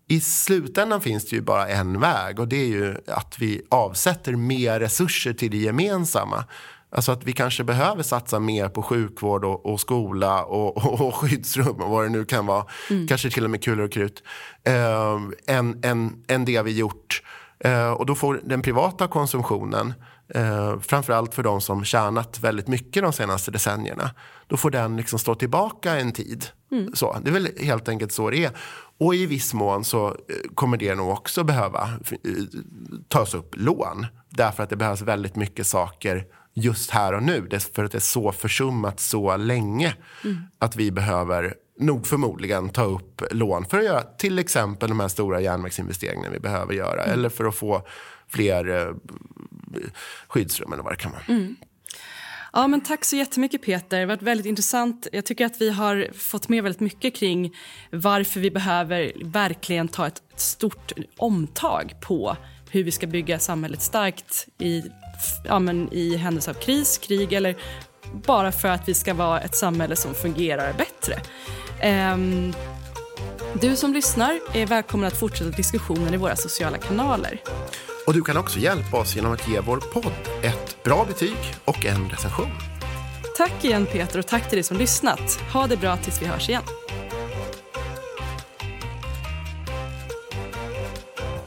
i 0.07 0.21
slutändan 0.21 1.01
finns 1.01 1.29
det 1.29 1.35
ju 1.35 1.41
bara 1.41 1.67
en 1.67 1.99
väg 1.99 2.39
och 2.39 2.47
det 2.47 2.55
är 2.55 2.67
ju 2.67 2.95
att 3.07 3.39
vi 3.39 3.61
avsätter 3.69 4.35
mer 4.35 4.79
resurser 4.79 5.33
till 5.33 5.51
det 5.51 5.57
gemensamma. 5.57 6.45
Alltså 6.91 7.11
att 7.11 7.23
vi 7.23 7.33
kanske 7.33 7.63
behöver 7.63 8.03
satsa 8.03 8.39
mer 8.39 8.69
på 8.69 8.81
sjukvård 8.81 9.45
och, 9.45 9.65
och 9.65 9.79
skola 9.79 10.43
och, 10.43 10.77
och, 10.77 11.01
och, 11.07 11.15
skyddsrum 11.15 11.81
och 11.81 11.89
vad 11.89 12.05
det 12.05 12.09
nu 12.09 12.25
kan 12.25 12.45
vara. 12.45 12.65
Mm. 12.89 13.07
Kanske 13.07 13.29
till 13.29 13.43
och 13.43 13.49
med 13.49 13.63
kulor 13.63 13.85
och 13.85 13.91
krut. 13.91 14.23
Eh, 14.63 15.55
än, 15.55 15.79
än, 15.83 16.23
än 16.27 16.45
det 16.45 16.61
vi 16.61 16.77
gjort 16.77 17.21
Eh, 17.59 17.91
och 17.91 18.05
då 18.05 18.15
får 18.15 18.41
den 18.43 18.61
privata 18.61 19.07
konsumtionen, 19.07 19.93
eh, 20.33 20.79
framförallt 20.79 21.33
för 21.33 21.43
de 21.43 21.61
som 21.61 21.83
tjänat 21.83 22.39
väldigt 22.39 22.67
mycket 22.67 23.03
de 23.03 23.13
senaste 23.13 23.51
decennierna, 23.51 24.11
då 24.47 24.57
får 24.57 24.71
den 24.71 24.97
liksom 24.97 25.19
stå 25.19 25.35
tillbaka 25.35 25.95
en 25.95 26.11
tid. 26.11 26.45
Mm. 26.71 26.95
Så, 26.95 27.17
det 27.23 27.29
är 27.29 27.33
väl 27.33 27.49
helt 27.61 27.89
enkelt 27.89 28.11
så 28.11 28.29
det 28.29 28.45
är. 28.45 28.51
Och 28.99 29.15
i 29.15 29.25
viss 29.25 29.53
mån 29.53 29.83
så 29.83 30.07
eh, 30.07 30.13
kommer 30.55 30.77
det 30.77 30.95
nog 30.95 31.09
också 31.09 31.43
behöva 31.43 31.89
eh, 32.11 32.17
tas 33.07 33.33
upp 33.33 33.55
lån. 33.57 34.05
Därför 34.29 34.63
att 34.63 34.69
det 34.69 34.75
behövs 34.75 35.01
väldigt 35.01 35.35
mycket 35.35 35.67
saker 35.67 36.25
just 36.59 36.91
här 36.91 37.13
och 37.13 37.23
nu. 37.23 37.49
För 37.73 37.83
att 37.83 37.91
det 37.91 37.97
är 37.97 37.99
så 37.99 38.31
försummat 38.31 38.99
så 38.99 39.37
länge. 39.37 39.95
Mm. 40.23 40.37
Att 40.59 40.75
vi 40.75 40.91
behöver 40.91 41.53
nog 41.79 42.07
förmodligen 42.07 42.69
ta 42.69 42.83
upp 42.83 43.21
lån 43.31 43.65
för 43.65 43.77
att 43.77 43.85
göra 43.85 44.01
till 44.01 44.39
exempel 44.39 44.89
de 44.89 44.99
här 44.99 45.07
stora 45.07 45.41
järnvägsinvesteringarna 45.41 46.29
vi 46.29 46.39
behöver 46.39 46.73
göra. 46.73 47.03
Mm. 47.03 47.13
Eller 47.13 47.29
för 47.29 47.45
att 47.45 47.55
få 47.55 47.87
fler 48.27 48.87
eh, 48.87 48.95
skyddsrum 50.27 50.73
eller 50.73 50.83
vad 50.83 50.93
det 50.93 50.97
kan 50.97 51.11
vara. 51.11 51.23
Mm. 51.27 51.55
Ja, 52.53 52.67
men 52.67 52.81
tack 52.81 53.05
så 53.05 53.15
jättemycket 53.15 53.61
Peter. 53.61 53.97
Det 53.97 54.03
har 54.03 54.07
varit 54.07 54.21
väldigt 54.21 54.45
intressant. 54.45 55.07
Jag 55.11 55.25
tycker 55.25 55.45
att 55.45 55.61
vi 55.61 55.69
har 55.69 56.07
fått 56.13 56.49
med 56.49 56.63
väldigt 56.63 56.79
mycket 56.79 57.15
kring 57.15 57.55
varför 57.91 58.39
vi 58.39 58.51
behöver 58.51 59.11
verkligen 59.25 59.87
ta 59.87 60.07
ett 60.07 60.21
stort 60.35 60.91
omtag 61.17 61.93
på 62.01 62.37
hur 62.71 62.83
vi 62.83 62.91
ska 62.91 63.07
bygga 63.07 63.39
samhället 63.39 63.81
starkt 63.81 64.47
i, 64.59 64.83
ja, 65.43 65.59
men 65.59 65.93
i 65.93 66.15
händelse 66.17 66.49
av 66.49 66.53
kris, 66.53 66.97
krig 66.97 67.33
eller 67.33 67.57
bara 68.13 68.51
för 68.51 68.67
att 68.67 68.89
vi 68.89 68.93
ska 68.93 69.13
vara 69.13 69.39
ett 69.39 69.55
samhälle 69.55 69.95
som 69.95 70.13
fungerar 70.13 70.73
bättre. 70.73 71.19
Um, 72.13 72.53
du 73.61 73.75
som 73.75 73.93
lyssnar 73.93 74.39
är 74.53 74.65
välkommen 74.65 75.07
att 75.07 75.17
fortsätta 75.17 75.49
diskussionen 75.49 76.13
i 76.13 76.17
våra 76.17 76.35
sociala 76.35 76.77
kanaler. 76.77 77.41
Och 78.07 78.13
du 78.13 78.21
kan 78.21 78.37
också 78.37 78.59
hjälpa 78.59 78.97
oss 78.97 79.15
genom 79.15 79.31
att 79.31 79.47
ge 79.47 79.59
vår 79.59 79.77
podd 79.77 80.13
ett 80.43 80.83
bra 80.83 81.05
betyg 81.07 81.37
och 81.65 81.85
en 81.85 82.09
recension. 82.09 82.51
Tack 83.37 83.65
igen 83.65 83.85
Peter 83.85 84.19
och 84.19 84.27
tack 84.27 84.49
till 84.49 84.57
dig 84.57 84.63
som 84.63 84.77
lyssnat. 84.77 85.39
Ha 85.53 85.67
det 85.67 85.77
bra 85.77 85.97
tills 85.97 86.21
vi 86.21 86.25
hörs 86.25 86.49
igen. 86.49 86.63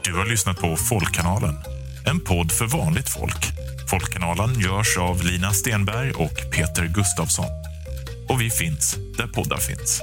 Du 0.01 0.13
har 0.13 0.25
lyssnat 0.25 0.59
på 0.59 0.75
Folkkanalen, 0.75 1.55
en 2.05 2.19
podd 2.19 2.51
för 2.51 2.65
vanligt 2.65 3.09
folk. 3.09 3.62
Folkkanalen 3.89 4.59
görs 4.59 4.97
av 4.97 5.23
Lina 5.23 5.53
Stenberg 5.53 6.11
och 6.11 6.51
Peter 6.51 6.85
Gustafsson. 6.87 7.45
Och 8.29 8.41
vi 8.41 8.49
finns 8.49 8.95
där 9.17 9.27
poddar 9.27 9.57
finns. 9.57 10.01